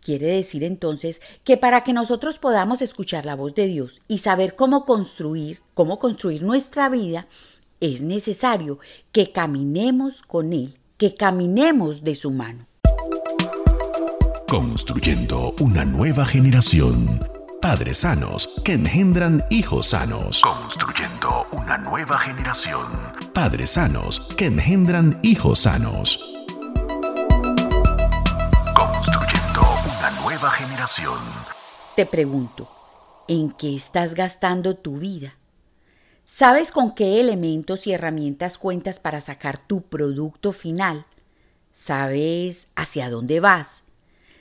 Quiere 0.00 0.26
decir 0.26 0.64
entonces 0.64 1.20
que 1.44 1.58
para 1.58 1.84
que 1.84 1.92
nosotros 1.92 2.38
podamos 2.38 2.80
escuchar 2.80 3.26
la 3.26 3.36
voz 3.36 3.54
de 3.54 3.66
Dios 3.66 4.00
y 4.08 4.18
saber 4.18 4.56
cómo 4.56 4.86
construir, 4.86 5.60
cómo 5.74 5.98
construir 5.98 6.42
nuestra 6.42 6.88
vida, 6.88 7.26
es 7.80 8.00
necesario 8.00 8.78
que 9.12 9.30
caminemos 9.30 10.22
con 10.22 10.54
Él, 10.54 10.78
que 10.96 11.14
caminemos 11.14 12.02
de 12.02 12.14
su 12.14 12.30
mano. 12.30 12.66
Construyendo 14.48 15.54
una 15.60 15.84
nueva 15.84 16.24
generación 16.24 17.37
Padres 17.60 17.98
sanos 17.98 18.62
que 18.64 18.74
engendran 18.74 19.42
hijos 19.50 19.88
sanos. 19.88 20.40
Construyendo 20.42 21.44
una 21.50 21.76
nueva 21.76 22.16
generación. 22.16 22.86
Padres 23.34 23.70
sanos 23.70 24.20
que 24.36 24.46
engendran 24.46 25.18
hijos 25.24 25.60
sanos. 25.60 26.40
Construyendo 28.72 29.62
una 29.98 30.10
nueva 30.22 30.50
generación. 30.50 31.18
Te 31.96 32.06
pregunto, 32.06 32.68
¿en 33.26 33.50
qué 33.50 33.74
estás 33.74 34.14
gastando 34.14 34.76
tu 34.76 34.98
vida? 34.98 35.34
¿Sabes 36.24 36.70
con 36.70 36.94
qué 36.94 37.18
elementos 37.18 37.88
y 37.88 37.92
herramientas 37.92 38.56
cuentas 38.56 39.00
para 39.00 39.20
sacar 39.20 39.58
tu 39.58 39.82
producto 39.82 40.52
final? 40.52 41.06
¿Sabes 41.72 42.68
hacia 42.76 43.10
dónde 43.10 43.40
vas? 43.40 43.82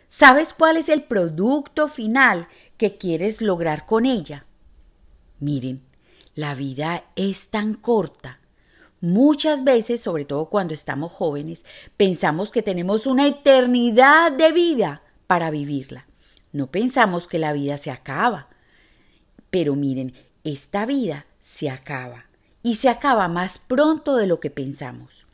¿Sabes 0.07 0.53
cuál 0.53 0.77
es 0.77 0.87
el 0.87 1.03
producto 1.03 1.89
final 1.89 2.47
que 2.77 2.97
quieres 2.97 3.41
lograr 3.41 3.85
con 3.85 4.05
ella. 4.05 4.45
Miren, 5.39 5.81
la 6.35 6.55
vida 6.55 7.03
es 7.15 7.47
tan 7.49 7.73
corta. 7.73 8.39
Muchas 9.01 9.63
veces, 9.63 10.01
sobre 10.01 10.25
todo 10.25 10.49
cuando 10.49 10.73
estamos 10.73 11.11
jóvenes, 11.11 11.65
pensamos 11.97 12.49
que 12.49 12.63
tenemos 12.63 13.05
una 13.07 13.27
eternidad 13.27 14.31
de 14.31 14.51
vida 14.51 15.01
para 15.27 15.51
vivirla. 15.51 16.07
No 16.51 16.67
pensamos 16.67 17.27
que 17.27 17.39
la 17.39 17.53
vida 17.53 17.77
se 17.77 17.91
acaba. 17.91 18.47
Pero 19.49 19.75
miren, 19.75 20.13
esta 20.43 20.85
vida 20.85 21.25
se 21.39 21.69
acaba 21.69 22.25
y 22.63 22.75
se 22.75 22.89
acaba 22.89 23.27
más 23.27 23.59
pronto 23.59 24.15
de 24.15 24.27
lo 24.27 24.39
que 24.39 24.49
pensamos. 24.49 25.25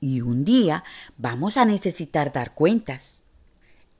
y 0.00 0.20
un 0.20 0.44
día 0.44 0.82
vamos 1.16 1.56
a 1.56 1.64
necesitar 1.64 2.32
dar 2.32 2.54
cuentas. 2.54 3.21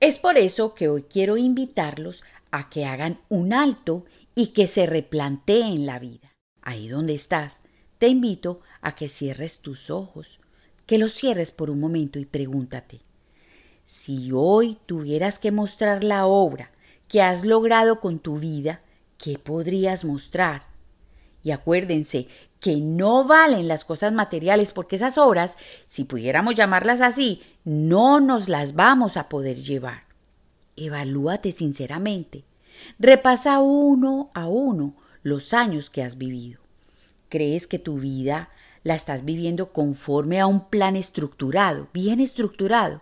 Es 0.03 0.19
por 0.19 0.37
eso 0.37 0.75
que 0.75 0.89
hoy 0.89 1.03
quiero 1.03 1.37
invitarlos 1.37 2.23
a 2.51 2.69
que 2.69 2.83
hagan 2.83 3.21
un 3.29 3.53
alto 3.53 4.03
y 4.35 4.47
que 4.47 4.67
se 4.67 4.85
replanteen 4.85 5.85
la 5.85 5.97
vida. 5.97 6.33
Ahí 6.61 6.89
donde 6.89 7.13
estás, 7.13 7.61
te 7.99 8.09
invito 8.09 8.59
a 8.81 8.95
que 8.95 9.07
cierres 9.07 9.59
tus 9.59 9.89
ojos, 9.89 10.41
que 10.85 10.97
los 10.97 11.13
cierres 11.13 11.53
por 11.53 11.69
un 11.69 11.79
momento 11.79 12.19
y 12.19 12.25
pregúntate, 12.25 12.99
si 13.85 14.31
hoy 14.33 14.77
tuvieras 14.87 15.39
que 15.39 15.53
mostrar 15.53 16.03
la 16.03 16.25
obra 16.25 16.71
que 17.07 17.21
has 17.21 17.45
logrado 17.45 18.01
con 18.01 18.19
tu 18.19 18.39
vida, 18.39 18.81
¿qué 19.17 19.39
podrías 19.39 20.03
mostrar? 20.03 20.63
Y 21.45 21.51
acuérdense 21.51 22.27
que 22.59 22.75
no 22.75 23.23
valen 23.23 23.69
las 23.69 23.85
cosas 23.85 24.11
materiales 24.11 24.73
porque 24.73 24.97
esas 24.97 25.17
obras, 25.17 25.57
si 25.87 26.03
pudiéramos 26.03 26.55
llamarlas 26.55 26.99
así, 26.99 27.41
no 27.65 28.19
nos 28.19 28.49
las 28.49 28.75
vamos 28.75 29.15
a 29.15 29.29
poder 29.29 29.57
llevar. 29.57 30.03
Evalúate 30.75 31.51
sinceramente. 31.51 32.43
Repasa 32.99 33.59
uno 33.59 34.31
a 34.33 34.47
uno 34.47 34.95
los 35.21 35.53
años 35.53 35.89
que 35.89 36.03
has 36.03 36.17
vivido. 36.17 36.59
¿Crees 37.29 37.67
que 37.67 37.79
tu 37.79 37.99
vida 37.99 38.49
la 38.83 38.95
estás 38.95 39.23
viviendo 39.23 39.71
conforme 39.71 40.41
a 40.41 40.47
un 40.47 40.67
plan 40.69 40.95
estructurado, 40.95 41.87
bien 41.93 42.19
estructurado? 42.19 43.01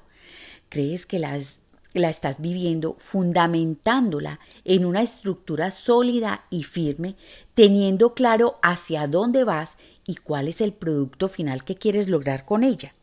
¿Crees 0.70 1.06
que 1.06 1.18
la 1.18 2.10
estás 2.10 2.40
viviendo 2.40 2.96
fundamentándola 3.00 4.40
en 4.64 4.86
una 4.86 5.02
estructura 5.02 5.72
sólida 5.72 6.46
y 6.50 6.64
firme, 6.64 7.16
teniendo 7.56 8.14
claro 8.14 8.60
hacia 8.62 9.08
dónde 9.08 9.44
vas 9.44 9.78
y 10.06 10.16
cuál 10.16 10.48
es 10.48 10.62
el 10.62 10.72
producto 10.72 11.28
final 11.28 11.64
que 11.64 11.76
quieres 11.76 12.08
lograr 12.08 12.46
con 12.46 12.64
ella? 12.64 12.94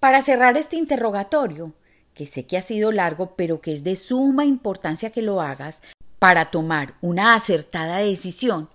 Para 0.00 0.22
cerrar 0.22 0.56
este 0.56 0.76
interrogatorio, 0.76 1.74
que 2.14 2.24
sé 2.24 2.46
que 2.46 2.56
ha 2.56 2.62
sido 2.62 2.90
largo, 2.90 3.34
pero 3.36 3.60
que 3.60 3.74
es 3.74 3.84
de 3.84 3.96
suma 3.96 4.46
importancia 4.46 5.10
que 5.10 5.20
lo 5.20 5.42
hagas 5.42 5.82
para 6.18 6.50
tomar 6.50 6.94
una 7.02 7.34
acertada 7.34 7.98
decisión, 7.98 8.70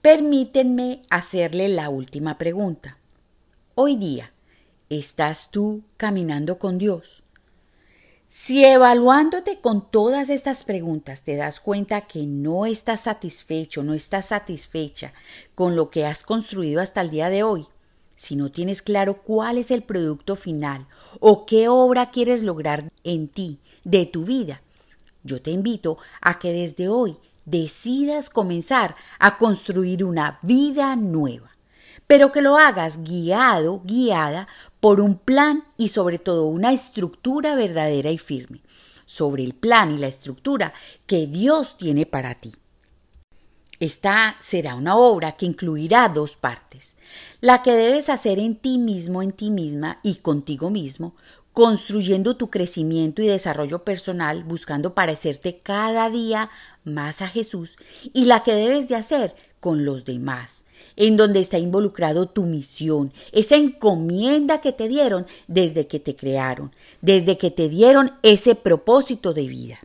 permítanme 0.00 1.02
hacerle 1.10 1.68
la 1.68 1.90
última 1.90 2.38
pregunta. 2.38 2.96
Hoy 3.74 3.96
día, 3.96 4.32
¿estás 4.88 5.50
tú 5.50 5.82
caminando 5.98 6.58
con 6.58 6.78
Dios? 6.78 7.22
Si 8.26 8.64
evaluándote 8.64 9.60
con 9.60 9.90
todas 9.90 10.30
estas 10.30 10.64
preguntas 10.64 11.22
te 11.22 11.36
das 11.36 11.60
cuenta 11.60 12.06
que 12.06 12.24
no 12.26 12.64
estás 12.64 13.00
satisfecho, 13.00 13.82
no 13.82 13.92
estás 13.92 14.28
satisfecha 14.28 15.12
con 15.54 15.76
lo 15.76 15.90
que 15.90 16.06
has 16.06 16.22
construido 16.22 16.80
hasta 16.80 17.02
el 17.02 17.10
día 17.10 17.28
de 17.28 17.42
hoy, 17.42 17.66
si 18.22 18.36
no 18.36 18.52
tienes 18.52 18.82
claro 18.82 19.14
cuál 19.14 19.58
es 19.58 19.72
el 19.72 19.82
producto 19.82 20.36
final 20.36 20.86
o 21.18 21.44
qué 21.44 21.66
obra 21.66 22.12
quieres 22.12 22.44
lograr 22.44 22.88
en 23.02 23.26
ti, 23.26 23.58
de 23.82 24.06
tu 24.06 24.24
vida, 24.24 24.62
yo 25.24 25.42
te 25.42 25.50
invito 25.50 25.98
a 26.20 26.38
que 26.38 26.52
desde 26.52 26.86
hoy 26.88 27.16
decidas 27.46 28.30
comenzar 28.30 28.94
a 29.18 29.38
construir 29.38 30.04
una 30.04 30.38
vida 30.42 30.94
nueva, 30.94 31.50
pero 32.06 32.30
que 32.30 32.42
lo 32.42 32.58
hagas 32.58 33.02
guiado, 33.02 33.82
guiada 33.84 34.46
por 34.78 35.00
un 35.00 35.16
plan 35.16 35.64
y 35.76 35.88
sobre 35.88 36.20
todo 36.20 36.46
una 36.46 36.72
estructura 36.72 37.56
verdadera 37.56 38.12
y 38.12 38.18
firme, 38.18 38.60
sobre 39.04 39.42
el 39.42 39.52
plan 39.52 39.96
y 39.96 39.98
la 39.98 40.06
estructura 40.06 40.74
que 41.08 41.26
Dios 41.26 41.76
tiene 41.76 42.06
para 42.06 42.36
ti. 42.36 42.52
Esta 43.82 44.36
será 44.38 44.76
una 44.76 44.96
obra 44.96 45.32
que 45.32 45.44
incluirá 45.44 46.08
dos 46.08 46.36
partes, 46.36 46.94
la 47.40 47.64
que 47.64 47.72
debes 47.72 48.10
hacer 48.10 48.38
en 48.38 48.54
ti 48.54 48.78
mismo, 48.78 49.22
en 49.22 49.32
ti 49.32 49.50
misma 49.50 49.98
y 50.04 50.18
contigo 50.18 50.70
mismo, 50.70 51.16
construyendo 51.52 52.36
tu 52.36 52.48
crecimiento 52.48 53.22
y 53.22 53.26
desarrollo 53.26 53.82
personal, 53.82 54.44
buscando 54.44 54.94
parecerte 54.94 55.58
cada 55.64 56.10
día 56.10 56.48
más 56.84 57.22
a 57.22 57.26
Jesús, 57.26 57.76
y 58.12 58.26
la 58.26 58.44
que 58.44 58.54
debes 58.54 58.86
de 58.86 58.94
hacer 58.94 59.34
con 59.58 59.84
los 59.84 60.04
demás, 60.04 60.64
en 60.94 61.16
donde 61.16 61.40
está 61.40 61.58
involucrado 61.58 62.28
tu 62.28 62.44
misión, 62.44 63.12
esa 63.32 63.56
encomienda 63.56 64.60
que 64.60 64.70
te 64.70 64.86
dieron 64.86 65.26
desde 65.48 65.88
que 65.88 65.98
te 65.98 66.14
crearon, 66.14 66.72
desde 67.00 67.36
que 67.36 67.50
te 67.50 67.68
dieron 67.68 68.12
ese 68.22 68.54
propósito 68.54 69.34
de 69.34 69.48
vida. 69.48 69.80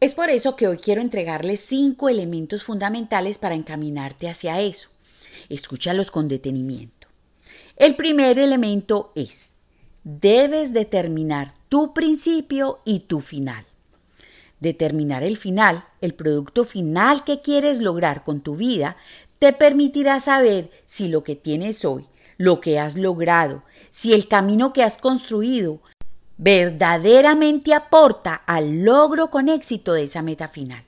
Es 0.00 0.14
por 0.14 0.30
eso 0.30 0.54
que 0.54 0.68
hoy 0.68 0.78
quiero 0.78 1.00
entregarles 1.00 1.58
cinco 1.58 2.08
elementos 2.08 2.62
fundamentales 2.62 3.36
para 3.36 3.56
encaminarte 3.56 4.28
hacia 4.28 4.60
eso. 4.60 4.90
Escúchalos 5.48 6.12
con 6.12 6.28
detenimiento. 6.28 7.08
El 7.76 7.96
primer 7.96 8.38
elemento 8.38 9.12
es 9.16 9.52
debes 10.04 10.72
determinar 10.72 11.54
tu 11.68 11.94
principio 11.94 12.78
y 12.84 13.00
tu 13.00 13.18
final. 13.20 13.66
Determinar 14.60 15.24
el 15.24 15.36
final, 15.36 15.84
el 16.00 16.14
producto 16.14 16.64
final 16.64 17.24
que 17.24 17.40
quieres 17.40 17.80
lograr 17.80 18.22
con 18.22 18.40
tu 18.40 18.54
vida, 18.54 18.96
te 19.40 19.52
permitirá 19.52 20.20
saber 20.20 20.70
si 20.86 21.08
lo 21.08 21.24
que 21.24 21.34
tienes 21.34 21.84
hoy, 21.84 22.06
lo 22.36 22.60
que 22.60 22.78
has 22.78 22.96
logrado, 22.96 23.64
si 23.90 24.12
el 24.12 24.28
camino 24.28 24.72
que 24.72 24.84
has 24.84 24.96
construido 24.96 25.80
verdaderamente 26.38 27.74
aporta 27.74 28.34
al 28.34 28.84
logro 28.84 29.30
con 29.30 29.48
éxito 29.48 29.92
de 29.92 30.04
esa 30.04 30.22
meta 30.22 30.48
final. 30.48 30.84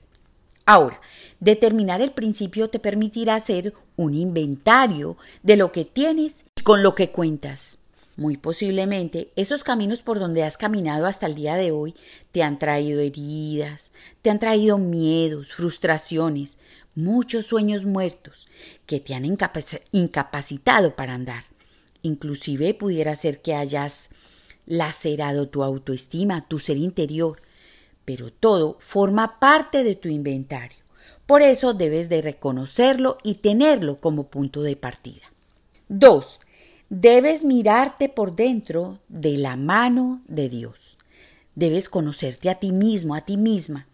Ahora, 0.65 1.01
determinar 1.41 2.01
el 2.01 2.13
principio 2.13 2.71
te 2.71 2.79
permitirá 2.79 3.35
hacer 3.35 3.75
un 3.97 4.15
inventario 4.15 5.17
de 5.43 5.57
lo 5.57 5.73
que 5.73 5.85
tienes 5.85 6.45
y 6.57 6.63
con 6.63 6.83
lo 6.83 6.95
que 6.95 7.11
cuentas. 7.11 7.79
Muy 8.17 8.37
posiblemente 8.37 9.33
esos 9.35 9.65
caminos 9.65 10.03
por 10.03 10.21
donde 10.21 10.45
has 10.45 10.57
caminado 10.57 11.07
hasta 11.07 11.27
el 11.27 11.35
día 11.35 11.57
de 11.57 11.71
hoy 11.71 11.95
te 12.33 12.43
han 12.43 12.59
traído 12.59 13.01
heridas, 13.01 13.91
te 14.23 14.31
han 14.31 14.39
traído 14.39 14.79
miedos, 14.79 15.53
frustraciones, 15.53 16.59
muchos 16.95 17.47
sueños 17.47 17.85
muertos 17.85 18.47
que 18.87 19.01
te 19.01 19.15
han 19.15 19.25
incapacitado 19.25 20.95
para 20.95 21.15
andar. 21.15 21.45
Inclusive 22.03 22.75
pudiera 22.75 23.17
ser 23.17 23.41
que 23.41 23.55
hayas 23.55 24.11
lacerado 24.71 25.49
tu 25.49 25.65
autoestima, 25.65 26.47
tu 26.47 26.61
ser 26.61 26.77
interior, 26.77 27.43
pero 28.05 28.33
todo 28.33 28.77
forma 28.79 29.41
parte 29.41 29.83
de 29.83 29.97
tu 29.97 30.09
inventario. 30.09 30.79
Por 31.27 31.43
eso 31.43 31.75
debes 31.75 32.09
de 32.09 32.23
reconocerlo 32.23 33.19
y 33.25 33.35
tenerlo 33.35 33.99
como 33.99 34.29
punto 34.29 34.63
de 34.63 34.77
partida. 34.77 35.33
2. 35.89 36.41
Debes 36.89 37.45
mirarte 37.45 38.09
por 38.09 38.37
dentro 38.37 39.01
de 39.09 39.37
la 39.39 39.57
mano 39.57 40.23
de 40.29 40.49
Dios. 40.49 40.97
Debes 41.57 41.89
conocerte 41.89 42.49
a 42.49 42.55
ti 42.55 42.71
mismo, 42.71 43.17
a 43.17 43.23
ti 43.23 43.37
misma. 43.37 43.89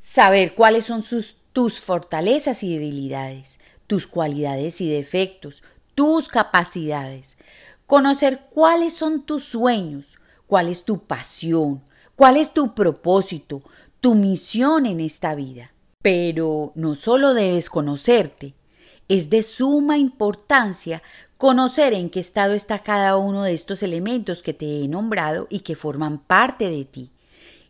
Saber 0.00 0.54
cuáles 0.54 0.86
son 0.86 1.04
tus 1.52 1.80
fortalezas 1.80 2.62
y 2.62 2.72
debilidades, 2.72 3.60
tus 3.86 4.06
cualidades 4.06 4.80
y 4.80 4.88
defectos, 4.90 5.62
tus 5.94 6.28
capacidades. 6.28 7.36
Conocer 7.90 8.42
cuáles 8.50 8.94
son 8.94 9.22
tus 9.22 9.42
sueños, 9.42 10.16
cuál 10.46 10.68
es 10.68 10.84
tu 10.84 11.06
pasión, 11.08 11.82
cuál 12.14 12.36
es 12.36 12.52
tu 12.52 12.72
propósito, 12.72 13.62
tu 13.98 14.14
misión 14.14 14.86
en 14.86 15.00
esta 15.00 15.34
vida. 15.34 15.72
Pero 16.00 16.70
no 16.76 16.94
solo 16.94 17.34
debes 17.34 17.68
conocerte, 17.68 18.54
es 19.08 19.28
de 19.28 19.42
suma 19.42 19.98
importancia 19.98 21.02
conocer 21.36 21.92
en 21.92 22.10
qué 22.10 22.20
estado 22.20 22.54
está 22.54 22.78
cada 22.78 23.16
uno 23.16 23.42
de 23.42 23.54
estos 23.54 23.82
elementos 23.82 24.44
que 24.44 24.54
te 24.54 24.84
he 24.84 24.86
nombrado 24.86 25.48
y 25.50 25.58
que 25.58 25.74
forman 25.74 26.18
parte 26.18 26.70
de 26.70 26.84
ti. 26.84 27.10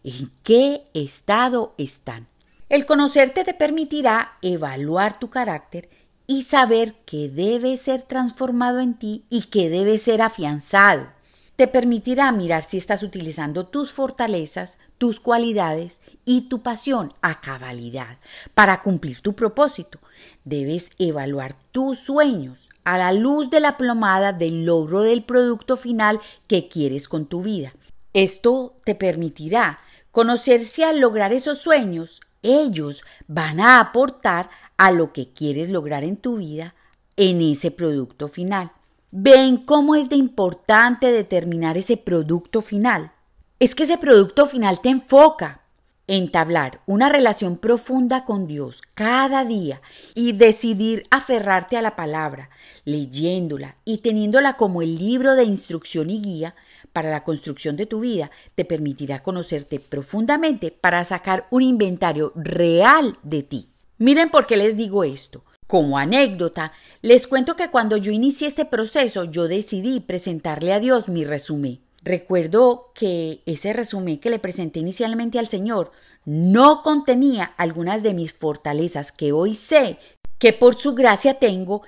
¿En 0.04 0.30
qué 0.42 0.82
estado 0.92 1.72
están? 1.78 2.28
El 2.68 2.84
conocerte 2.84 3.42
te 3.42 3.54
permitirá 3.54 4.32
evaluar 4.42 5.18
tu 5.18 5.30
carácter 5.30 5.88
y 6.30 6.44
saber 6.44 6.94
qué 7.06 7.28
debe 7.28 7.76
ser 7.76 8.02
transformado 8.02 8.78
en 8.78 8.94
ti 8.94 9.24
y 9.30 9.48
qué 9.50 9.68
debe 9.68 9.98
ser 9.98 10.22
afianzado. 10.22 11.08
Te 11.56 11.66
permitirá 11.66 12.30
mirar 12.30 12.62
si 12.62 12.78
estás 12.78 13.02
utilizando 13.02 13.66
tus 13.66 13.90
fortalezas, 13.90 14.78
tus 14.96 15.18
cualidades 15.18 16.00
y 16.24 16.42
tu 16.42 16.62
pasión 16.62 17.12
a 17.20 17.40
cabalidad 17.40 18.18
para 18.54 18.80
cumplir 18.80 19.22
tu 19.22 19.34
propósito. 19.34 19.98
Debes 20.44 20.90
evaluar 21.00 21.56
tus 21.72 21.98
sueños 21.98 22.68
a 22.84 22.96
la 22.96 23.12
luz 23.12 23.50
de 23.50 23.58
la 23.58 23.76
plomada 23.76 24.32
del 24.32 24.64
logro 24.64 25.02
del 25.02 25.24
producto 25.24 25.76
final 25.76 26.20
que 26.46 26.68
quieres 26.68 27.08
con 27.08 27.26
tu 27.26 27.42
vida. 27.42 27.72
Esto 28.12 28.76
te 28.84 28.94
permitirá 28.94 29.80
conocer 30.12 30.64
si 30.64 30.84
al 30.84 31.00
lograr 31.00 31.32
esos 31.32 31.58
sueños 31.58 32.20
ellos 32.42 33.02
van 33.26 33.60
a 33.60 33.80
aportar 33.80 34.48
a 34.80 34.92
lo 34.92 35.12
que 35.12 35.28
quieres 35.28 35.68
lograr 35.68 36.04
en 36.04 36.16
tu 36.16 36.38
vida 36.38 36.74
en 37.18 37.42
ese 37.42 37.70
producto 37.70 38.28
final. 38.28 38.72
Ven 39.10 39.58
cómo 39.58 39.94
es 39.94 40.08
de 40.08 40.16
importante 40.16 41.12
determinar 41.12 41.76
ese 41.76 41.98
producto 41.98 42.62
final 42.62 43.12
es 43.58 43.74
que 43.74 43.82
ese 43.82 43.98
producto 43.98 44.46
final 44.46 44.80
te 44.80 44.88
enfoca. 44.88 45.58
entablar 46.06 46.80
una 46.86 47.08
relación 47.08 47.56
profunda 47.56 48.24
con 48.24 48.48
Dios 48.48 48.80
cada 48.94 49.44
día 49.44 49.80
y 50.14 50.32
decidir 50.32 51.04
aferrarte 51.10 51.76
a 51.76 51.82
la 51.82 51.94
palabra, 51.94 52.50
leyéndola 52.84 53.76
y 53.84 53.98
teniéndola 53.98 54.56
como 54.56 54.82
el 54.82 54.96
libro 54.96 55.36
de 55.36 55.44
instrucción 55.44 56.10
y 56.10 56.20
guía 56.20 56.56
para 56.92 57.10
la 57.10 57.22
construcción 57.22 57.76
de 57.76 57.86
tu 57.86 58.00
vida, 58.00 58.32
te 58.56 58.64
permitirá 58.64 59.22
conocerte 59.22 59.78
profundamente 59.78 60.72
para 60.72 61.04
sacar 61.04 61.46
un 61.50 61.62
inventario 61.62 62.32
real 62.34 63.16
de 63.22 63.42
ti. 63.44 63.69
Miren 64.00 64.30
por 64.30 64.46
qué 64.46 64.56
les 64.56 64.78
digo 64.78 65.04
esto. 65.04 65.44
Como 65.66 65.98
anécdota, 65.98 66.72
les 67.02 67.26
cuento 67.26 67.54
que 67.54 67.68
cuando 67.68 67.98
yo 67.98 68.10
inicié 68.10 68.48
este 68.48 68.64
proceso, 68.64 69.24
yo 69.24 69.46
decidí 69.46 70.00
presentarle 70.00 70.72
a 70.72 70.80
Dios 70.80 71.08
mi 71.08 71.26
resumen. 71.26 71.80
Recuerdo 72.02 72.92
que 72.94 73.42
ese 73.44 73.74
resumen 73.74 74.18
que 74.18 74.30
le 74.30 74.38
presenté 74.38 74.80
inicialmente 74.80 75.38
al 75.38 75.48
Señor 75.48 75.92
no 76.24 76.82
contenía 76.82 77.44
algunas 77.58 78.02
de 78.02 78.14
mis 78.14 78.32
fortalezas 78.32 79.12
que 79.12 79.32
hoy 79.32 79.52
sé 79.52 79.98
que 80.38 80.54
por 80.54 80.80
su 80.80 80.94
gracia 80.94 81.34
tengo 81.34 81.82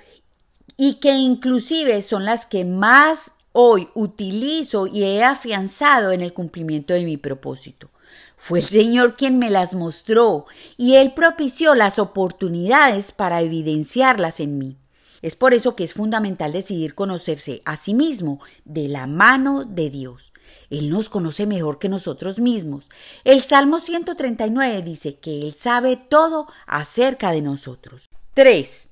y 0.77 0.99
que 0.99 1.13
inclusive 1.13 2.03
son 2.03 2.25
las 2.25 2.45
que 2.45 2.63
más 2.63 3.31
hoy 3.53 3.89
utilizo 3.95 4.85
y 4.85 5.03
he 5.03 5.23
afianzado 5.23 6.11
en 6.11 6.21
el 6.21 6.31
cumplimiento 6.31 6.93
de 6.93 7.05
mi 7.05 7.17
propósito. 7.17 7.89
Fue 8.45 8.59
el 8.59 8.65
Señor 8.65 9.15
quien 9.15 9.39
me 9.39 9.49
las 9.49 9.73
mostró 9.73 10.47
y 10.75 10.95
Él 10.95 11.13
propició 11.13 11.75
las 11.75 11.97
oportunidades 11.97 13.13
para 13.13 13.39
evidenciarlas 13.39 14.41
en 14.41 14.57
mí. 14.57 14.75
Es 15.21 15.37
por 15.37 15.53
eso 15.53 15.77
que 15.77 15.85
es 15.85 15.93
fundamental 15.93 16.51
decidir 16.51 16.93
conocerse 16.93 17.61
a 17.63 17.77
sí 17.77 17.93
mismo 17.93 18.41
de 18.65 18.89
la 18.89 19.07
mano 19.07 19.63
de 19.63 19.89
Dios. 19.89 20.33
Él 20.69 20.89
nos 20.89 21.07
conoce 21.07 21.45
mejor 21.45 21.79
que 21.79 21.87
nosotros 21.87 22.37
mismos. 22.37 22.89
El 23.23 23.43
Salmo 23.43 23.79
139 23.79 24.81
dice 24.81 25.15
que 25.15 25.43
Él 25.43 25.53
sabe 25.53 25.95
todo 25.95 26.47
acerca 26.67 27.31
de 27.31 27.41
nosotros. 27.41 28.09
3. 28.33 28.89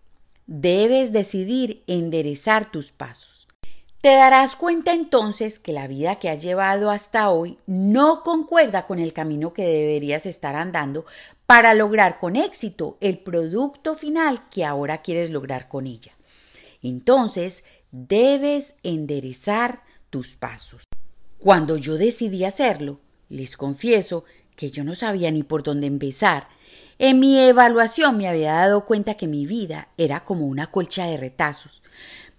Debes 0.48 1.12
decidir 1.12 1.84
enderezar 1.88 2.72
tus 2.72 2.94
pasos. 2.94 3.31
Te 4.02 4.16
darás 4.16 4.56
cuenta 4.56 4.94
entonces 4.94 5.60
que 5.60 5.74
la 5.74 5.86
vida 5.86 6.16
que 6.16 6.28
has 6.28 6.42
llevado 6.42 6.90
hasta 6.90 7.30
hoy 7.30 7.60
no 7.68 8.24
concuerda 8.24 8.88
con 8.88 8.98
el 8.98 9.14
camino 9.14 9.54
que 9.54 9.62
deberías 9.62 10.26
estar 10.26 10.56
andando 10.56 11.06
para 11.46 11.76
lograr 11.76 12.18
con 12.18 12.36
éxito 12.36 12.98
el 13.00 13.20
producto 13.20 13.94
final 13.94 14.50
que 14.50 14.66
ahora 14.66 15.04
quieres 15.04 15.30
lograr 15.30 15.68
con 15.68 15.86
ella. 15.86 16.14
Entonces, 16.82 17.64
debes 17.92 18.74
enderezar 18.82 19.84
tus 20.10 20.36
pasos. 20.36 20.82
Cuando 21.38 21.78
yo 21.78 22.00
decidí 22.00 22.44
hacerlo, 22.44 23.00
les 23.30 23.56
confieso 23.56 24.24
que 24.56 24.72
yo 24.72 24.84
no 24.84 24.96
sabía 24.96 25.30
ni 25.30 25.44
por 25.44 25.62
dónde 25.62 25.86
empezar. 25.86 26.48
En 27.00 27.20
mi 27.20 27.40
evaluación 27.40 28.18
me 28.18 28.28
había 28.28 28.54
dado 28.54 28.86
cuenta 28.86 29.16
que 29.16 29.28
mi 29.28 29.46
vida 29.46 29.88
era 29.98 30.24
como 30.24 30.46
una 30.46 30.68
colcha 30.68 31.06
de 31.06 31.18
retazos. 31.18 31.82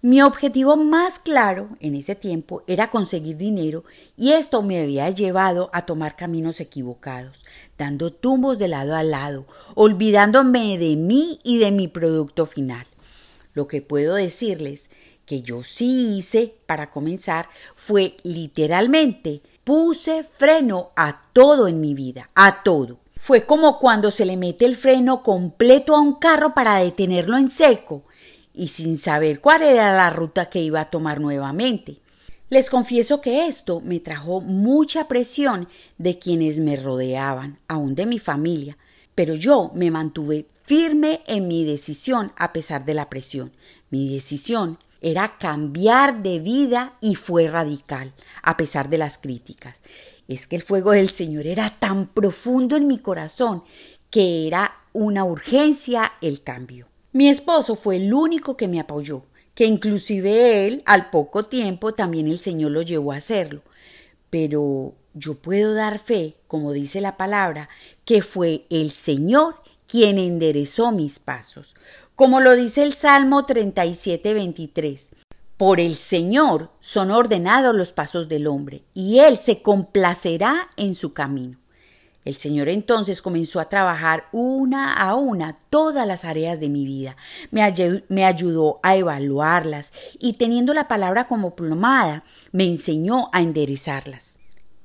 Mi 0.01 0.21
objetivo 0.21 0.75
más 0.75 1.17
claro 1.17 1.69
en 1.79 1.95
ese 1.95 2.15
tiempo 2.15 2.63
era 2.67 2.89
conseguir 2.89 3.37
dinero 3.37 3.85
y 4.17 4.33
esto 4.33 4.61
me 4.61 4.81
había 4.81 5.09
llevado 5.09 5.69
a 5.71 5.85
tomar 5.85 6.17
caminos 6.17 6.59
equivocados, 6.59 7.45
dando 7.77 8.11
tumbos 8.11 8.59
de 8.59 8.67
lado 8.67 8.95
a 8.95 9.03
lado, 9.03 9.45
olvidándome 9.75 10.77
de 10.77 10.97
mí 10.97 11.39
y 11.43 11.57
de 11.57 11.71
mi 11.71 11.87
producto 11.87 12.45
final. 12.45 12.85
Lo 13.53 13.67
que 13.69 13.81
puedo 13.81 14.15
decirles 14.15 14.89
que 15.25 15.41
yo 15.41 15.63
sí 15.63 16.17
hice 16.17 16.55
para 16.65 16.89
comenzar 16.89 17.47
fue 17.75 18.17
literalmente 18.23 19.41
puse 19.63 20.23
freno 20.23 20.91
a 20.95 21.29
todo 21.31 21.67
en 21.67 21.79
mi 21.79 21.93
vida, 21.93 22.29
a 22.35 22.63
todo. 22.63 23.02
Fue 23.25 23.45
como 23.45 23.79
cuando 23.79 24.11
se 24.11 24.25
le 24.25 24.35
mete 24.35 24.65
el 24.65 24.75
freno 24.75 25.23
completo 25.23 25.95
a 25.95 26.01
un 26.01 26.15
carro 26.15 26.53
para 26.53 26.79
detenerlo 26.79 27.37
en 27.37 27.49
seco 27.49 28.03
y 28.53 28.67
sin 28.67 28.97
saber 28.97 29.39
cuál 29.39 29.61
era 29.61 29.95
la 29.95 30.09
ruta 30.09 30.49
que 30.49 30.59
iba 30.59 30.81
a 30.81 30.89
tomar 30.89 31.21
nuevamente. 31.21 31.99
Les 32.49 32.69
confieso 32.69 33.21
que 33.21 33.47
esto 33.47 33.79
me 33.79 34.01
trajo 34.01 34.41
mucha 34.41 35.07
presión 35.07 35.69
de 35.97 36.19
quienes 36.19 36.59
me 36.59 36.75
rodeaban, 36.75 37.59
aún 37.69 37.95
de 37.95 38.07
mi 38.07 38.19
familia, 38.19 38.77
pero 39.15 39.35
yo 39.35 39.71
me 39.73 39.89
mantuve 39.89 40.47
firme 40.63 41.21
en 41.25 41.47
mi 41.47 41.63
decisión 41.63 42.33
a 42.35 42.51
pesar 42.51 42.83
de 42.83 42.93
la 42.93 43.09
presión. 43.09 43.53
Mi 43.89 44.13
decisión 44.13 44.79
era 44.99 45.37
cambiar 45.37 46.23
de 46.23 46.39
vida 46.39 46.97
y 46.99 47.15
fue 47.15 47.47
radical, 47.47 48.11
a 48.41 48.57
pesar 48.57 48.89
de 48.89 48.97
las 48.97 49.17
críticas. 49.17 49.81
Es 50.27 50.47
que 50.47 50.55
el 50.55 50.63
fuego 50.63 50.91
del 50.91 51.09
Señor 51.09 51.47
era 51.47 51.77
tan 51.79 52.07
profundo 52.07 52.77
en 52.77 52.87
mi 52.87 52.97
corazón 52.97 53.63
que 54.09 54.47
era 54.47 54.73
una 54.93 55.25
urgencia 55.25 56.13
el 56.21 56.43
cambio. 56.43 56.87
Mi 57.11 57.29
esposo 57.29 57.75
fue 57.75 57.97
el 57.97 58.13
único 58.13 58.57
que 58.57 58.67
me 58.67 58.79
apoyó, 58.79 59.23
que 59.55 59.65
inclusive 59.65 60.67
él, 60.67 60.83
al 60.85 61.09
poco 61.09 61.45
tiempo, 61.45 61.93
también 61.93 62.27
el 62.27 62.39
Señor 62.39 62.71
lo 62.71 62.81
llevó 62.81 63.11
a 63.11 63.17
hacerlo. 63.17 63.61
Pero 64.29 64.93
yo 65.13 65.35
puedo 65.35 65.73
dar 65.73 65.99
fe, 65.99 66.35
como 66.47 66.71
dice 66.71 67.01
la 67.01 67.17
palabra, 67.17 67.69
que 68.05 68.21
fue 68.21 68.65
el 68.69 68.91
Señor 68.91 69.55
quien 69.87 70.17
enderezó 70.17 70.91
mis 70.91 71.19
pasos. 71.19 71.75
Como 72.15 72.39
lo 72.39 72.55
dice 72.55 72.83
el 72.83 72.93
Salmo 72.93 73.45
37, 73.45 74.33
23. 74.33 75.11
Por 75.63 75.79
el 75.79 75.95
Señor 75.95 76.71
son 76.81 77.09
ordenados 77.09 77.73
los 77.73 77.93
pasos 77.93 78.27
del 78.27 78.47
hombre, 78.47 78.83
y 78.93 79.19
Él 79.19 79.37
se 79.37 79.61
complacerá 79.61 80.67
en 80.75 80.93
su 80.93 81.13
camino. 81.13 81.57
El 82.25 82.35
Señor 82.35 82.67
entonces 82.67 83.21
comenzó 83.21 83.61
a 83.61 83.69
trabajar 83.69 84.25
una 84.33 84.93
a 84.93 85.15
una 85.15 85.55
todas 85.69 86.05
las 86.05 86.25
áreas 86.25 86.59
de 86.59 86.67
mi 86.67 86.85
vida. 86.85 87.15
Me, 87.49 88.25
ayudó 88.25 88.81
a 88.83 88.97
evaluarlas 88.97 89.93
y 90.19 90.33
teniendo 90.33 90.73
la 90.73 90.89
palabra 90.89 91.29
como 91.29 91.55
plomada, 91.55 92.25
me 92.51 92.65
enseñó 92.65 93.29
a 93.31 93.41
enderezarlas. 93.41 94.39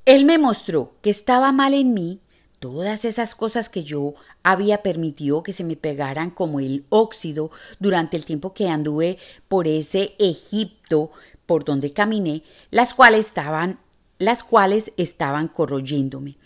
Él 0.05 0.27
me 0.27 0.38
mostró 0.38 0.93
que 1.03 1.11
estaba 1.11 1.51
mal 1.51 1.75
en 1.75 1.93
mí 1.93 2.21
todas 2.59 3.05
esas 3.05 3.35
cosas 3.35 3.68
que 3.68 3.85
yo 3.85 4.14
había 4.42 4.83
permitido 4.83 5.42
que 5.42 5.53
se 5.53 5.64
me 5.64 5.77
pegaran 5.77 6.31
como 6.31 6.61
el 6.61 6.85
óxido 6.88 7.51
durante 7.79 8.16
el 8.16 8.25
tiempo 8.25 8.55
que 8.55 8.68
anduve 8.68 9.18
por 9.49 9.66
ese 9.66 10.14
Egipto 10.18 11.11
por 11.47 11.64
donde 11.64 11.92
caminé, 11.92 12.42
las 12.71 12.94
cuales 12.94 13.27
estaban 13.27 13.79
las 14.18 14.42
cuales 14.42 14.92
estaban 14.97 15.49
corroyéndome. 15.49 16.37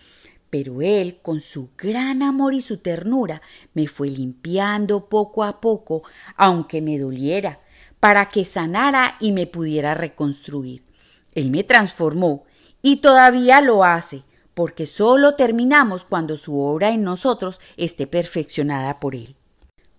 Pero 0.50 0.82
él, 0.82 1.18
con 1.22 1.40
su 1.40 1.70
gran 1.78 2.22
amor 2.22 2.52
y 2.52 2.60
su 2.60 2.76
ternura, 2.76 3.40
me 3.72 3.88
fue 3.88 4.08
limpiando 4.08 5.06
poco 5.06 5.44
a 5.44 5.60
poco, 5.60 6.02
aunque 6.36 6.82
me 6.82 6.98
doliera, 6.98 7.60
para 8.00 8.28
que 8.28 8.44
sanara 8.44 9.16
y 9.18 9.32
me 9.32 9.46
pudiera 9.46 9.94
reconstruir. 9.94 10.82
Él 11.34 11.50
me 11.50 11.64
transformó 11.64 12.44
y 12.82 12.96
todavía 12.96 13.62
lo 13.62 13.84
hace, 13.84 14.24
porque 14.54 14.86
solo 14.86 15.34
terminamos 15.34 16.04
cuando 16.04 16.36
su 16.36 16.58
obra 16.60 16.90
en 16.90 17.02
nosotros 17.02 17.60
esté 17.76 18.06
perfeccionada 18.06 19.00
por 19.00 19.14
Él. 19.14 19.34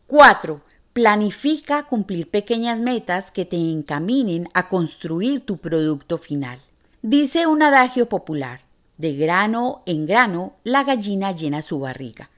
4. 0.08 0.62
Planifica 0.94 1.84
cumplir 1.84 2.30
pequeñas 2.30 2.80
metas 2.80 3.32
que 3.32 3.46
te 3.46 3.58
encaminen 3.58 4.48
a 4.54 4.70
construir 4.70 5.46
tu 5.46 5.58
producto 5.58 6.18
final. 6.18 6.60
Dice 7.02 7.48
un 7.48 7.64
adagio 7.64 8.08
popular, 8.08 8.62
de 8.98 9.16
grano 9.16 9.82
en 9.86 10.06
grano 10.06 10.54
la 10.64 10.84
gallina 10.84 11.32
llena 11.32 11.62
su 11.62 11.80
barriga. 11.80 12.30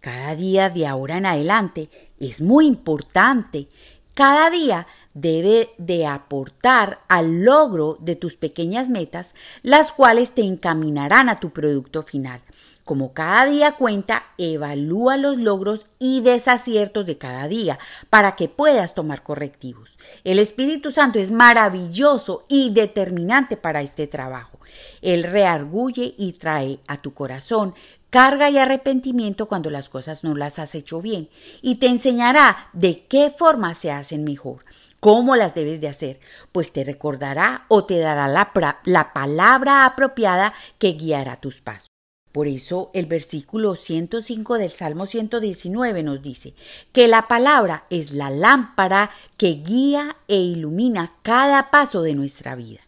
Cada 0.00 0.34
día 0.34 0.68
de 0.68 0.86
ahora 0.86 1.16
en 1.18 1.26
adelante 1.26 1.88
es 2.18 2.40
muy 2.40 2.66
importante. 2.66 3.68
Cada 4.14 4.50
día 4.50 4.86
debe 5.14 5.70
de 5.78 6.06
aportar 6.06 7.00
al 7.08 7.44
logro 7.44 7.98
de 8.00 8.16
tus 8.16 8.36
pequeñas 8.36 8.88
metas, 8.88 9.34
las 9.62 9.92
cuales 9.92 10.32
te 10.32 10.42
encaminarán 10.42 11.28
a 11.28 11.40
tu 11.40 11.50
producto 11.50 12.02
final. 12.02 12.40
Como 12.84 13.12
cada 13.12 13.46
día 13.46 13.72
cuenta, 13.72 14.24
evalúa 14.38 15.16
los 15.16 15.36
logros 15.36 15.86
y 16.00 16.20
desaciertos 16.20 17.06
de 17.06 17.16
cada 17.16 17.46
día 17.46 17.78
para 18.10 18.34
que 18.34 18.48
puedas 18.48 18.94
tomar 18.94 19.22
correctivos. 19.22 19.96
El 20.24 20.40
Espíritu 20.40 20.90
Santo 20.90 21.20
es 21.20 21.30
maravilloso 21.30 22.44
y 22.48 22.72
determinante 22.74 23.56
para 23.56 23.82
este 23.82 24.08
trabajo. 24.08 24.58
Él 25.00 25.22
reargulle 25.22 26.14
y 26.18 26.32
trae 26.32 26.80
a 26.88 27.00
tu 27.00 27.14
corazón 27.14 27.74
carga 28.12 28.50
y 28.50 28.58
arrepentimiento 28.58 29.48
cuando 29.48 29.70
las 29.70 29.88
cosas 29.88 30.22
no 30.22 30.34
las 30.34 30.58
has 30.58 30.74
hecho 30.74 31.00
bien 31.00 31.30
y 31.62 31.76
te 31.76 31.86
enseñará 31.86 32.68
de 32.74 33.06
qué 33.06 33.32
forma 33.36 33.74
se 33.74 33.90
hacen 33.90 34.22
mejor 34.22 34.66
cómo 35.00 35.34
las 35.34 35.52
debes 35.52 35.80
de 35.80 35.88
hacer, 35.88 36.20
pues 36.52 36.72
te 36.72 36.84
recordará 36.84 37.64
o 37.66 37.86
te 37.86 37.98
dará 37.98 38.28
la, 38.28 38.52
la 38.84 39.12
palabra 39.12 39.84
apropiada 39.84 40.54
que 40.78 40.92
guiará 40.92 41.40
tus 41.40 41.60
pasos. 41.60 41.88
Por 42.30 42.46
eso 42.46 42.92
el 42.94 43.06
versículo 43.06 43.74
105 43.74 44.58
del 44.58 44.70
Salmo 44.70 45.06
119 45.06 46.04
nos 46.04 46.22
dice 46.22 46.54
que 46.92 47.08
la 47.08 47.26
palabra 47.26 47.84
es 47.90 48.12
la 48.12 48.30
lámpara 48.30 49.10
que 49.36 49.54
guía 49.54 50.18
e 50.28 50.36
ilumina 50.36 51.14
cada 51.22 51.70
paso 51.70 52.02
de 52.02 52.14
nuestra 52.14 52.54
vida. 52.54 52.82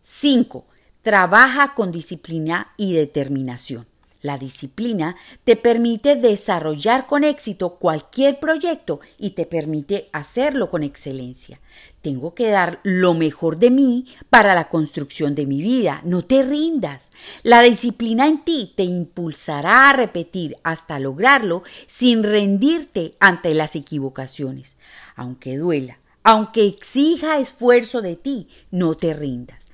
5. 0.00 0.64
Trabaja 1.02 1.74
con 1.74 1.92
disciplina 1.92 2.72
y 2.76 2.94
determinación. 2.94 3.89
La 4.22 4.36
disciplina 4.36 5.16
te 5.44 5.56
permite 5.56 6.14
desarrollar 6.14 7.06
con 7.06 7.24
éxito 7.24 7.76
cualquier 7.76 8.38
proyecto 8.38 9.00
y 9.18 9.30
te 9.30 9.46
permite 9.46 10.10
hacerlo 10.12 10.70
con 10.70 10.82
excelencia. 10.82 11.58
Tengo 12.02 12.34
que 12.34 12.48
dar 12.50 12.80
lo 12.82 13.14
mejor 13.14 13.58
de 13.58 13.70
mí 13.70 14.06
para 14.28 14.54
la 14.54 14.68
construcción 14.68 15.34
de 15.34 15.46
mi 15.46 15.62
vida. 15.62 16.02
No 16.04 16.22
te 16.22 16.42
rindas. 16.42 17.10
La 17.42 17.62
disciplina 17.62 18.26
en 18.26 18.44
ti 18.44 18.74
te 18.76 18.82
impulsará 18.82 19.88
a 19.88 19.92
repetir 19.94 20.56
hasta 20.64 20.98
lograrlo 20.98 21.62
sin 21.86 22.22
rendirte 22.22 23.14
ante 23.20 23.54
las 23.54 23.74
equivocaciones. 23.74 24.76
Aunque 25.16 25.56
duela, 25.56 25.98
aunque 26.22 26.66
exija 26.66 27.38
esfuerzo 27.38 28.02
de 28.02 28.16
ti, 28.16 28.48
no 28.70 28.96
te 28.96 29.14
rindas. 29.14 29.64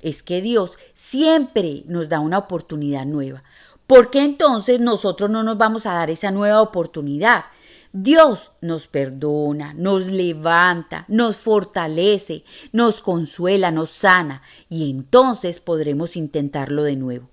Es 0.00 0.24
que 0.24 0.42
Dios 0.42 0.72
siempre 0.94 1.84
nos 1.86 2.08
da 2.08 2.18
una 2.18 2.38
oportunidad 2.38 3.06
nueva. 3.06 3.44
¿Por 3.92 4.08
qué 4.08 4.22
entonces 4.22 4.80
nosotros 4.80 5.28
no 5.28 5.42
nos 5.42 5.58
vamos 5.58 5.84
a 5.84 5.92
dar 5.92 6.08
esa 6.08 6.30
nueva 6.30 6.62
oportunidad? 6.62 7.44
Dios 7.92 8.52
nos 8.62 8.86
perdona, 8.86 9.74
nos 9.74 10.06
levanta, 10.06 11.04
nos 11.08 11.36
fortalece, 11.36 12.44
nos 12.72 13.02
consuela, 13.02 13.70
nos 13.70 13.90
sana 13.90 14.40
y 14.70 14.88
entonces 14.90 15.60
podremos 15.60 16.16
intentarlo 16.16 16.84
de 16.84 16.96
nuevo. 16.96 17.28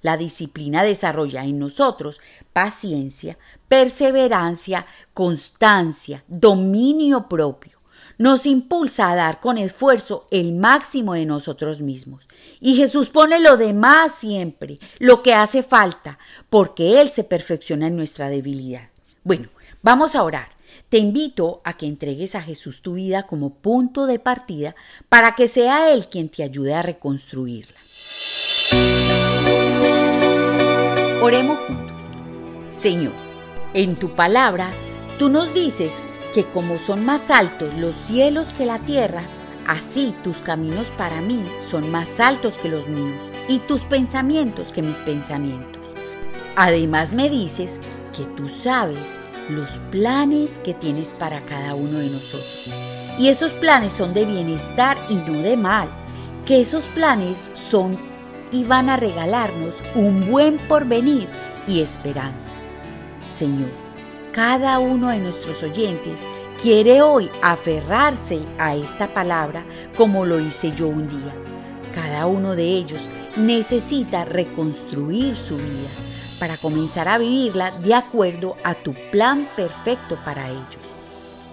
La 0.00 0.16
disciplina 0.16 0.84
desarrolla 0.84 1.44
en 1.44 1.58
nosotros 1.58 2.20
paciencia, 2.52 3.36
perseverancia, 3.66 4.86
constancia, 5.12 6.22
dominio 6.28 7.28
propio 7.28 7.75
nos 8.18 8.46
impulsa 8.46 9.10
a 9.10 9.16
dar 9.16 9.40
con 9.40 9.58
esfuerzo 9.58 10.26
el 10.30 10.52
máximo 10.52 11.14
de 11.14 11.26
nosotros 11.26 11.80
mismos. 11.80 12.26
Y 12.60 12.76
Jesús 12.76 13.08
pone 13.08 13.40
lo 13.40 13.56
demás 13.56 14.12
siempre, 14.18 14.78
lo 14.98 15.22
que 15.22 15.34
hace 15.34 15.62
falta, 15.62 16.18
porque 16.48 17.00
Él 17.00 17.10
se 17.10 17.24
perfecciona 17.24 17.88
en 17.88 17.96
nuestra 17.96 18.30
debilidad. 18.30 18.88
Bueno, 19.24 19.48
vamos 19.82 20.14
a 20.14 20.22
orar. 20.22 20.56
Te 20.88 20.98
invito 20.98 21.60
a 21.64 21.76
que 21.76 21.86
entregues 21.86 22.34
a 22.34 22.42
Jesús 22.42 22.80
tu 22.80 22.94
vida 22.94 23.24
como 23.24 23.54
punto 23.54 24.06
de 24.06 24.18
partida 24.18 24.76
para 25.08 25.34
que 25.34 25.48
sea 25.48 25.92
Él 25.92 26.06
quien 26.08 26.28
te 26.28 26.42
ayude 26.42 26.74
a 26.74 26.82
reconstruirla. 26.82 27.76
Oremos 31.20 31.58
juntos. 31.58 32.02
Señor, 32.70 33.14
en 33.74 33.96
tu 33.96 34.10
palabra, 34.10 34.70
tú 35.18 35.28
nos 35.28 35.52
dices 35.52 35.92
que 36.36 36.44
como 36.44 36.78
son 36.78 37.02
más 37.02 37.30
altos 37.30 37.72
los 37.78 37.96
cielos 37.96 38.48
que 38.58 38.66
la 38.66 38.78
tierra, 38.80 39.22
así 39.66 40.14
tus 40.22 40.36
caminos 40.36 40.86
para 40.98 41.22
mí 41.22 41.42
son 41.70 41.90
más 41.90 42.20
altos 42.20 42.58
que 42.58 42.68
los 42.68 42.86
míos 42.88 43.24
y 43.48 43.58
tus 43.60 43.80
pensamientos 43.80 44.70
que 44.70 44.82
mis 44.82 44.98
pensamientos. 44.98 45.80
Además 46.54 47.14
me 47.14 47.30
dices 47.30 47.80
que 48.14 48.24
tú 48.36 48.50
sabes 48.50 49.18
los 49.48 49.70
planes 49.90 50.58
que 50.58 50.74
tienes 50.74 51.08
para 51.08 51.40
cada 51.40 51.74
uno 51.74 52.00
de 52.00 52.10
nosotros. 52.10 52.70
Y 53.18 53.28
esos 53.28 53.52
planes 53.52 53.94
son 53.94 54.12
de 54.12 54.26
bienestar 54.26 54.98
y 55.08 55.14
no 55.14 55.40
de 55.40 55.56
mal. 55.56 55.88
Que 56.44 56.60
esos 56.60 56.84
planes 56.94 57.38
son 57.54 57.96
y 58.52 58.64
van 58.64 58.90
a 58.90 58.98
regalarnos 58.98 59.74
un 59.94 60.30
buen 60.30 60.58
porvenir 60.58 61.28
y 61.66 61.80
esperanza. 61.80 62.52
Señor, 63.34 63.85
cada 64.36 64.80
uno 64.80 65.08
de 65.08 65.18
nuestros 65.18 65.62
oyentes 65.62 66.18
quiere 66.60 67.00
hoy 67.00 67.30
aferrarse 67.40 68.40
a 68.58 68.76
esta 68.76 69.08
palabra 69.08 69.64
como 69.96 70.26
lo 70.26 70.38
hice 70.38 70.72
yo 70.72 70.88
un 70.88 71.08
día. 71.08 71.34
Cada 71.94 72.26
uno 72.26 72.54
de 72.54 72.64
ellos 72.64 73.00
necesita 73.34 74.26
reconstruir 74.26 75.38
su 75.38 75.56
vida 75.56 75.88
para 76.38 76.58
comenzar 76.58 77.08
a 77.08 77.16
vivirla 77.16 77.70
de 77.70 77.94
acuerdo 77.94 78.56
a 78.62 78.74
tu 78.74 78.92
plan 79.10 79.48
perfecto 79.56 80.18
para 80.22 80.50
ellos. 80.50 80.84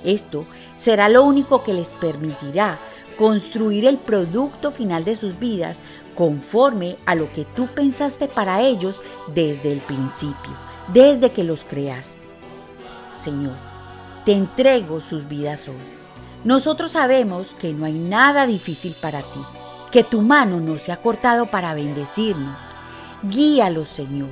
Esto 0.04 0.46
será 0.76 1.08
lo 1.08 1.24
único 1.24 1.64
que 1.64 1.74
les 1.74 1.92
permitirá 1.92 2.80
construir 3.18 3.86
el 3.86 3.98
producto 3.98 4.72
final 4.72 5.06
de 5.06 5.16
sus 5.16 5.40
vidas 5.40 5.78
conforme 6.16 6.98
a 7.06 7.16
lo 7.16 7.32
que 7.32 7.46
tú 7.46 7.68
pensaste 7.68 8.28
para 8.28 8.62
ellos 8.62 9.00
desde 9.34 9.72
el 9.72 9.80
principio, 9.80 10.52
desde 10.94 11.32
que 11.32 11.46
los 11.46 11.64
creaste. 11.64 12.23
Señor, 13.24 13.56
te 14.26 14.34
entrego 14.34 15.00
sus 15.00 15.28
vidas 15.28 15.68
hoy. 15.68 15.76
Nosotros 16.44 16.92
sabemos 16.92 17.56
que 17.60 17.72
no 17.72 17.86
hay 17.86 17.94
nada 17.94 18.46
difícil 18.46 18.94
para 19.02 19.20
ti, 19.20 19.40
que 19.92 20.04
tu 20.04 20.22
mano 20.22 20.60
no 20.60 20.78
se 20.78 20.92
ha 20.92 20.98
cortado 20.98 21.46
para 21.46 21.74
bendecirnos. 21.74 22.58
Guíalos, 23.24 23.88
Señor. 23.88 24.30